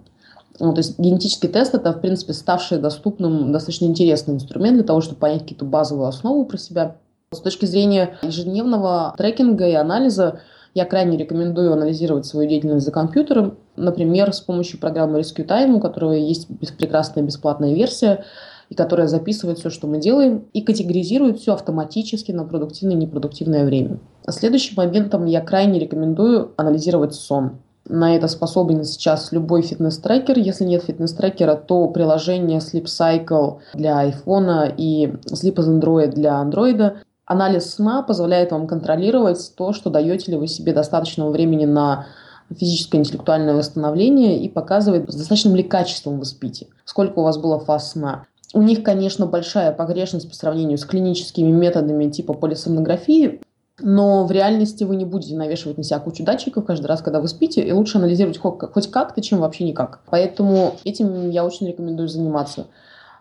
[0.60, 5.02] Ну, то есть генетический тест это, в принципе, ставший доступным достаточно интересный инструмент для того,
[5.02, 6.98] чтобы понять какие-то базовые основы про себя.
[7.34, 10.42] С точки зрения ежедневного трекинга и анализа,
[10.74, 15.80] я крайне рекомендую анализировать свою деятельность за компьютером, например, с помощью программы Rescue Time, у
[15.80, 16.48] которой есть
[16.78, 18.24] прекрасная бесплатная версия,
[18.70, 23.66] и которая записывает все, что мы делаем, и категоризирует все автоматически на продуктивное и непродуктивное
[23.66, 24.00] время.
[24.26, 27.60] А следующим моментом я крайне рекомендую анализировать сон.
[27.90, 30.38] На это способен сейчас любой фитнес-трекер.
[30.38, 36.94] Если нет фитнес-трекера, то приложение Sleep Cycle для iPhone и Sleep as Android для Android.
[37.32, 42.08] Анализ сна позволяет вам контролировать то, что даете ли вы себе достаточного времени на
[42.54, 47.58] физическое интеллектуальное восстановление и показывает, с достаточным ли качеством вы спите, сколько у вас было
[47.58, 48.26] фаз сна.
[48.54, 53.40] У них, конечно, большая погрешность по сравнению с клиническими методами типа полисомнографии,
[53.80, 57.30] но в реальности вы не будете навешивать на себя кучу датчиков каждый раз, когда вы
[57.30, 60.02] спите, и лучше анализировать хоть как-то, чем вообще никак.
[60.10, 62.68] Поэтому этим я очень рекомендую заниматься.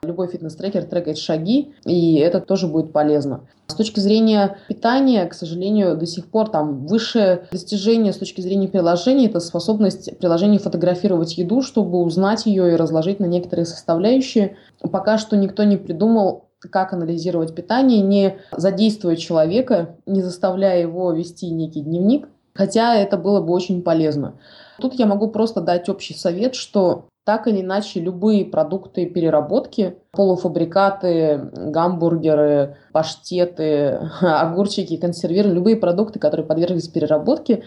[0.03, 3.43] Любой фитнес-трекер трекает шаги, и это тоже будет полезно.
[3.67, 8.69] С точки зрения питания, к сожалению, до сих пор там высшее достижение с точки зрения
[8.69, 14.57] приложений– это способность приложения фотографировать еду, чтобы узнать ее и разложить на некоторые составляющие.
[14.91, 21.51] Пока что никто не придумал, как анализировать питание, не задействуя человека, не заставляя его вести
[21.51, 24.35] некий дневник, хотя это было бы очень полезно.
[24.81, 31.51] Тут я могу просто дать общий совет, что так или иначе любые продукты переработки, полуфабрикаты,
[31.53, 37.65] гамбургеры, паштеты, огурчики, консервиры, любые продукты, которые подверглись переработке,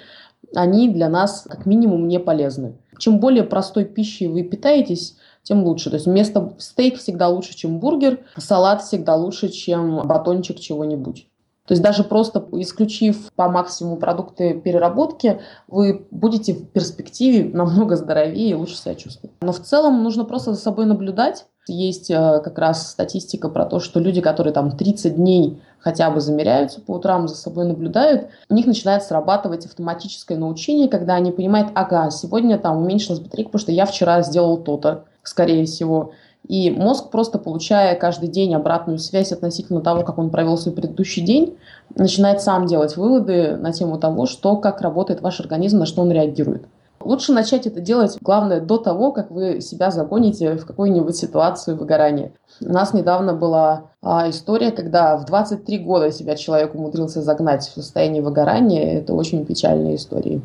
[0.56, 2.78] они для нас как минимум не полезны.
[2.97, 5.89] Чем более простой пищей вы питаетесь, тем лучше.
[5.89, 11.28] То есть вместо стейк всегда лучше, чем бургер, салат всегда лучше, чем батончик чего-нибудь.
[11.68, 18.49] То есть даже просто исключив по максимуму продукты переработки, вы будете в перспективе намного здоровее
[18.49, 19.36] и лучше себя чувствовать.
[19.41, 21.45] Но в целом нужно просто за собой наблюдать.
[21.66, 26.20] Есть э, как раз статистика про то, что люди, которые там 30 дней хотя бы
[26.20, 31.70] замеряются по утрам, за собой наблюдают, у них начинает срабатывать автоматическое научение, когда они понимают,
[31.76, 36.11] ага, сегодня там уменьшилась батарейка, потому что я вчера сделал то-то, скорее всего.
[36.48, 41.24] И мозг, просто получая каждый день обратную связь относительно того, как он провел свой предыдущий
[41.24, 41.58] день,
[41.96, 46.12] начинает сам делать выводы на тему того, что, как работает ваш организм, на что он
[46.12, 46.66] реагирует.
[47.04, 52.32] Лучше начать это делать, главное, до того, как вы себя загоните в какую-нибудь ситуацию выгорания.
[52.62, 57.74] У нас недавно была а, история, когда в 23 года себя человек умудрился загнать в
[57.74, 59.00] состояние выгорания.
[59.00, 60.41] Это очень печальная история.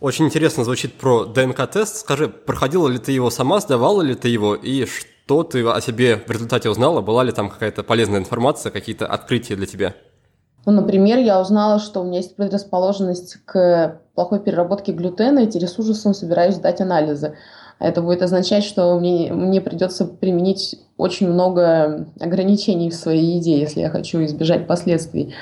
[0.00, 1.96] Очень интересно звучит про ДНК-тест.
[1.96, 4.86] Скажи, проходила ли ты его сама, сдавала ли ты его, и
[5.30, 7.02] что ты о себе в результате узнала?
[7.02, 9.94] Была ли там какая-то полезная информация, какие-то открытия для тебя?
[10.66, 15.78] Ну, например, я узнала, что у меня есть предрасположенность к плохой переработке глютена, и через
[15.78, 17.36] ужасом собираюсь сдать анализы.
[17.78, 23.80] Это будет означать, что мне, мне придется применить очень много ограничений в своей еде, если
[23.80, 25.34] я хочу избежать последствий.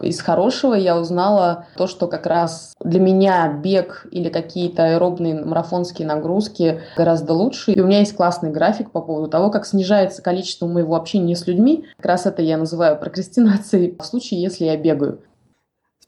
[0.00, 6.06] Из хорошего я узнала то, что как раз для меня бег или какие-то аэробные марафонские
[6.06, 7.72] нагрузки гораздо лучше.
[7.72, 11.46] И у меня есть классный график по поводу того, как снижается количество моего общения с
[11.48, 11.84] людьми.
[11.96, 15.20] Как раз это я называю прокрастинацией в случае, если я бегаю.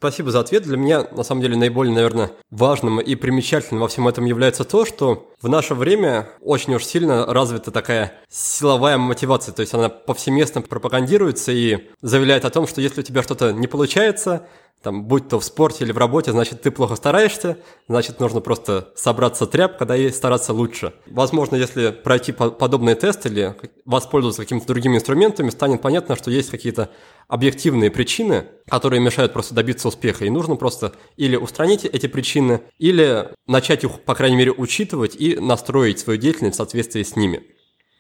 [0.04, 0.64] Спасибо за ответ.
[0.64, 4.84] Для меня, на самом деле, наиболее, наверное, важным и примечательным во всем этом является то,
[4.84, 9.54] что в наше время очень уж сильно развита такая силовая мотивация.
[9.54, 13.66] То есть она повсеместно пропагандируется и заявляет о том, что если у тебя что-то не
[13.66, 14.46] получается,
[14.84, 17.56] там, будь то в спорте или в работе, значит, ты плохо стараешься,
[17.88, 20.92] значит, нужно просто собраться тряпка, и стараться лучше.
[21.06, 23.56] Возможно, если пройти подобный тест или
[23.86, 26.90] воспользоваться какими-то другими инструментами, станет понятно, что есть какие-то
[27.28, 33.30] объективные причины, которые мешают просто добиться успеха, и нужно просто или устранить эти причины, или
[33.46, 37.42] начать их, по крайней мере, учитывать и настроить свою деятельность в соответствии с ними.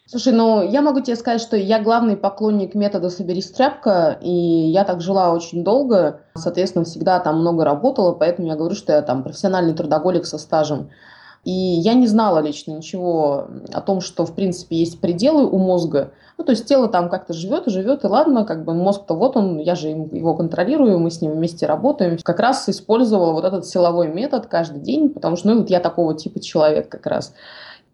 [0.06, 4.84] Слушай, ну я могу тебе сказать, что я главный поклонник метода «соберись тряпка», и я
[4.84, 9.22] так жила очень долго, соответственно, всегда там много работала, поэтому я говорю, что я там
[9.22, 10.90] профессиональный трудоголик со стажем.
[11.44, 16.12] И я не знала лично ничего о том, что, в принципе, есть пределы у мозга.
[16.36, 19.36] Ну, то есть тело там как-то живет и живет, и ладно, как бы мозг-то вот
[19.36, 22.18] он, я же его контролирую, мы с ним вместе работаем.
[22.22, 26.14] Как раз использовала вот этот силовой метод каждый день, потому что, ну, вот я такого
[26.14, 27.34] типа человек как раз.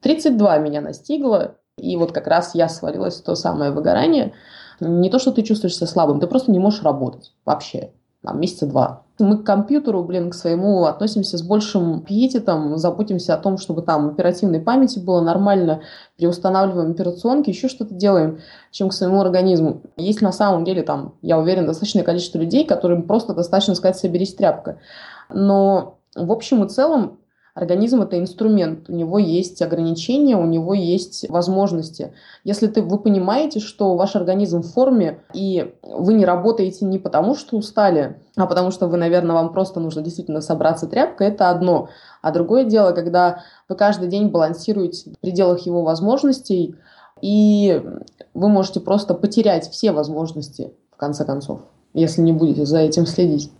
[0.00, 4.32] 32 меня настигло, и вот как раз я свалилась в то самое выгорание.
[4.80, 7.92] Не то, что ты чувствуешь себя слабым, ты просто не можешь работать вообще.
[8.22, 9.04] Там, месяца два.
[9.18, 14.08] Мы к компьютеру, блин, к своему относимся с большим пиететом, заботимся о том, чтобы там
[14.08, 15.80] оперативной памяти было нормально,
[16.16, 18.40] переустанавливаем операционки, еще что-то делаем,
[18.70, 19.82] чем к своему организму.
[19.96, 24.34] Есть на самом деле там, я уверен, достаточное количество людей, которым просто достаточно сказать «соберись
[24.34, 24.78] тряпка».
[25.30, 27.20] Но в общем и целом
[27.54, 32.12] Организм– это инструмент, у него есть ограничения, у него есть возможности.
[32.44, 37.34] Если ты, вы понимаете, что ваш организм в форме, и вы не работаете не потому,
[37.34, 41.88] что устали, а потому что вы, наверное, вам просто нужно действительно собраться тряпкой, это одно.
[42.22, 46.76] А другое дело, когда вы каждый день балансируете в пределах его возможностей,
[47.20, 47.82] и
[48.32, 51.60] вы можете просто потерять все возможности, в конце концов,
[51.94, 53.50] если не будете за этим следить.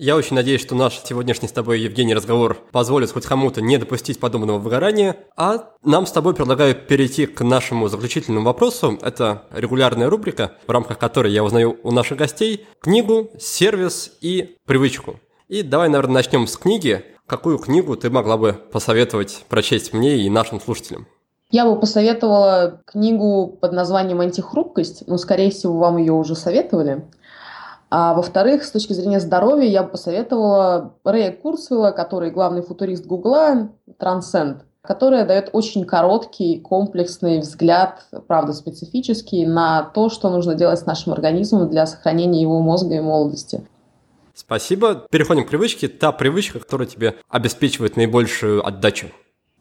[0.00, 4.20] Я очень надеюсь, что наш сегодняшний с тобой, Евгений, разговор позволит хоть кому-то не допустить
[4.20, 5.16] подобного выгорания.
[5.36, 8.96] А нам с тобой предлагаю перейти к нашему заключительному вопросу.
[9.02, 15.18] Это регулярная рубрика, в рамках которой я узнаю у наших гостей книгу, сервис и привычку.
[15.48, 17.04] И давай, наверное, начнем с книги.
[17.26, 21.08] Какую книгу ты могла бы посоветовать прочесть мне и нашим слушателям?
[21.50, 27.02] Я бы посоветовала книгу под названием «Антихрупкость», но, скорее всего, вам ее уже советовали.
[27.90, 33.70] А во-вторых, с точки зрения здоровья, я бы посоветовала Рэя Курцвелла, который главный футурист Гугла,
[33.98, 40.86] Transcend, которая дает очень короткий, комплексный взгляд, правда, специфический, на то, что нужно делать с
[40.86, 43.66] нашим организмом для сохранения его мозга и молодости.
[44.34, 45.06] Спасибо.
[45.10, 45.88] Переходим к привычке.
[45.88, 49.08] Та привычка, которая тебе обеспечивает наибольшую отдачу.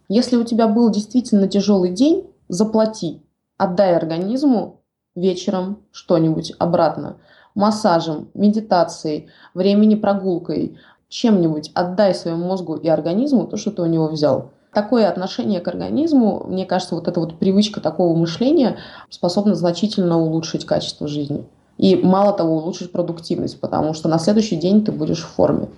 [0.10, 3.22] Если у тебя был действительно тяжелый день, заплати.
[3.58, 4.82] Отдай организму
[5.16, 7.18] вечером что-нибудь обратно
[7.58, 10.78] массажем, медитацией, времени прогулкой,
[11.10, 14.52] чем-нибудь отдай своему мозгу и организму то, что ты у него взял.
[14.74, 18.78] Такое отношение к организму, мне кажется, вот эта вот привычка такого мышления
[19.10, 21.46] способна значительно улучшить качество жизни.
[21.78, 25.70] И мало того, улучшить продуктивность, потому что на следующий день ты будешь в форме.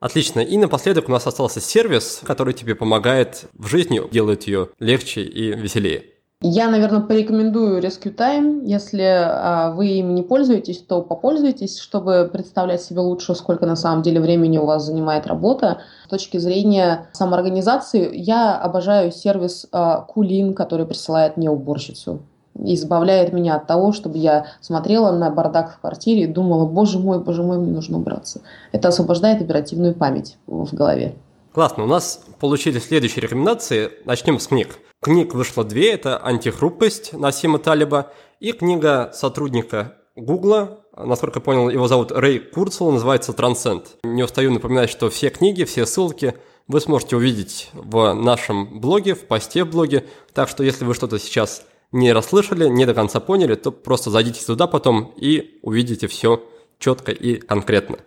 [0.00, 0.40] Отлично.
[0.40, 5.54] И напоследок у нас остался сервис, который тебе помогает в жизни, делает ее легче и
[5.54, 6.04] веселее.
[6.46, 8.66] Я, наверное, порекомендую Rescue Time.
[8.66, 14.02] Если а, вы им не пользуетесь, то попользуйтесь, чтобы представлять себе лучше, сколько на самом
[14.02, 15.78] деле времени у вас занимает работа.
[16.04, 22.20] С точки зрения самоорганизации, я обожаю сервис а, Кулин, который присылает мне уборщицу.
[22.58, 27.20] Избавляет меня от того, чтобы я смотрела на бардак в квартире и думала, боже мой,
[27.20, 28.42] боже мой, мне нужно убраться.
[28.70, 31.14] Это освобождает оперативную память в голове.
[31.54, 33.92] Классно, у нас получились следующие рекомендации.
[34.04, 34.76] Начнем с книг.
[35.00, 41.86] Книг вышло две, это «Антихрупкость» Насима Талиба и книга сотрудника Гугла, насколько я понял, его
[41.86, 43.98] зовут Рэй Курцел, называется «Трансцент».
[44.02, 46.34] Не устаю напоминать, что все книги, все ссылки
[46.66, 51.20] вы сможете увидеть в нашем блоге, в посте в блоге, так что если вы что-то
[51.20, 56.42] сейчас не расслышали, не до конца поняли, то просто зайдите туда потом и увидите все
[56.80, 57.98] четко и конкретно.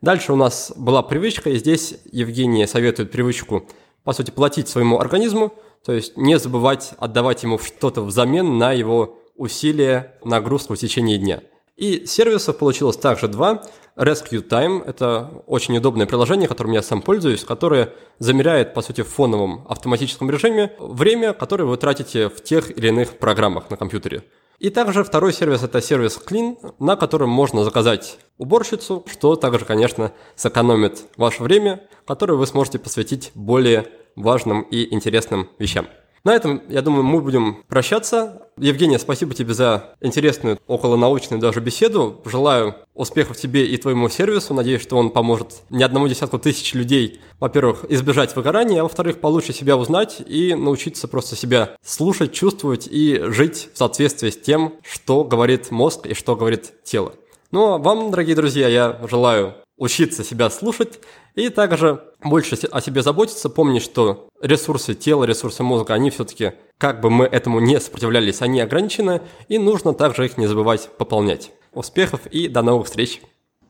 [0.00, 3.66] Дальше у нас была привычка, и здесь Евгения советует привычку,
[4.04, 5.52] по сути, платить своему организму–
[5.86, 11.42] то есть не забывать отдавать ему что-то взамен на его усилия, нагрузку в течение дня.
[11.76, 13.62] И сервисов получилось также два.
[13.96, 19.08] Rescue Time– это очень удобное приложение, которым я сам пользуюсь, которое замеряет, по сути, в
[19.08, 24.24] фоновом автоматическом режиме время, которое вы тратите в тех или иных программах на компьютере.
[24.58, 30.12] И также второй сервис– это сервис Clean, на котором можно заказать уборщицу, что также, конечно,
[30.34, 35.88] сэкономит ваше время, которое вы сможете посвятить более важным и интересным вещам.
[36.26, 38.48] На этом, я думаю, мы будем прощаться.
[38.58, 42.20] Евгения, спасибо тебе за интересную, околонаучную даже беседу.
[42.24, 44.52] Желаю успехов тебе и твоему сервису.
[44.52, 49.52] Надеюсь, что он поможет не одному десятку тысяч людей, во-первых, избежать выгорания, а во-вторых, получше
[49.52, 55.22] себя узнать и научиться просто себя слушать, чувствовать и жить в соответствии с тем, что
[55.22, 57.12] говорит мозг и что говорит тело.
[57.52, 60.98] Ну а вам, дорогие друзья, я желаю учиться себя слушать
[61.36, 67.00] и также больше о себе заботиться, помнить, что ресурсы тела, ресурсы мозга, они все-таки, как
[67.00, 71.50] бы мы этому не сопротивлялись, они ограничены, и нужно также их не забывать пополнять.
[71.72, 73.20] Успехов и до новых встреч!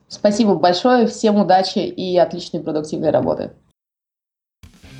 [0.08, 3.52] Спасибо большое, всем удачи и отличной продуктивной работы.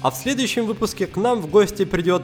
[0.02, 2.22] А в следующем выпуске к нам в гости придет...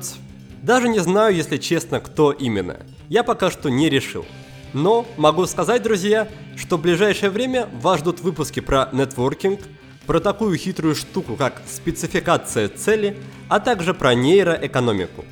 [0.62, 2.78] Даже не знаю, если честно, кто именно.
[3.08, 4.24] Я пока что не решил.
[4.72, 9.60] Но могу сказать, друзья, что в ближайшее время вас ждут выпуски про нетворкинг,
[10.06, 13.16] про такую хитрую штуку, как спецификация цели,
[13.48, 15.24] а также про нейроэкономику.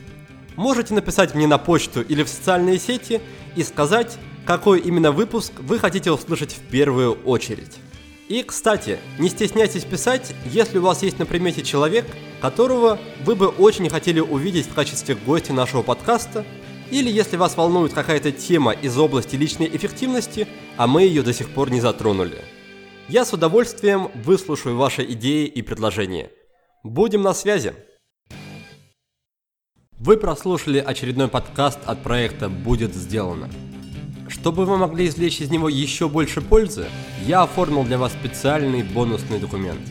[0.56, 3.20] Можете написать мне на почту или в социальные сети
[3.56, 7.78] и сказать, какой именно выпуск вы хотите услышать в первую очередь.
[8.28, 12.06] И, кстати, не стесняйтесь писать, если у вас есть на примете человек,
[12.40, 16.44] которого вы бы очень хотели увидеть в качестве гостя нашего подкаста–
[16.90, 21.48] или если вас волнует какая-то тема из области личной эффективности, а мы ее до сих
[21.50, 22.44] пор не затронули.
[23.10, 26.30] Я с удовольствием выслушаю ваши идеи и предложения.
[26.84, 27.74] Будем на связи!
[29.98, 33.50] Вы прослушали очередной подкаст от проекта «Будет сделано».
[34.28, 36.86] Чтобы вы могли извлечь из него еще больше пользы,
[37.26, 39.80] я оформил для вас специальный бонусный документ–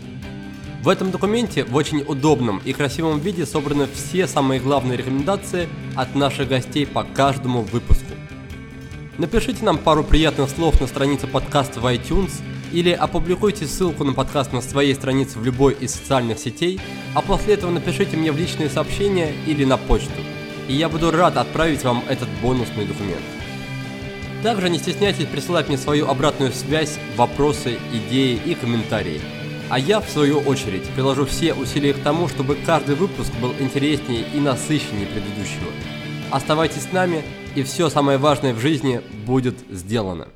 [0.81, 5.67] в этом документе в очень удобном и красивом виде собраны все самые главные рекомендации
[5.97, 8.13] от наших гостей по каждому выпуску.
[9.17, 12.41] Напишите нам пару приятных слов на странице подкаста в iTunes
[12.71, 16.79] или опубликуйте ссылку на подкаст на своей странице в любой из социальных сетей,
[17.13, 20.21] а после этого напишите мне в личные сообщения или на почту,
[20.67, 23.23] и я буду рад отправить вам этот бонусный документ.
[24.43, 29.21] Также не стесняйтесь присылать мне свою обратную связь, вопросы, идеи и комментарии.
[29.69, 34.25] А я, в свою очередь, приложу все усилия к тому, чтобы каждый выпуск был интереснее
[34.33, 35.69] и насыщеннее предыдущего.
[36.31, 37.23] Оставайтесь с нами,
[37.55, 40.29] и все самое важное в жизни будет сделано.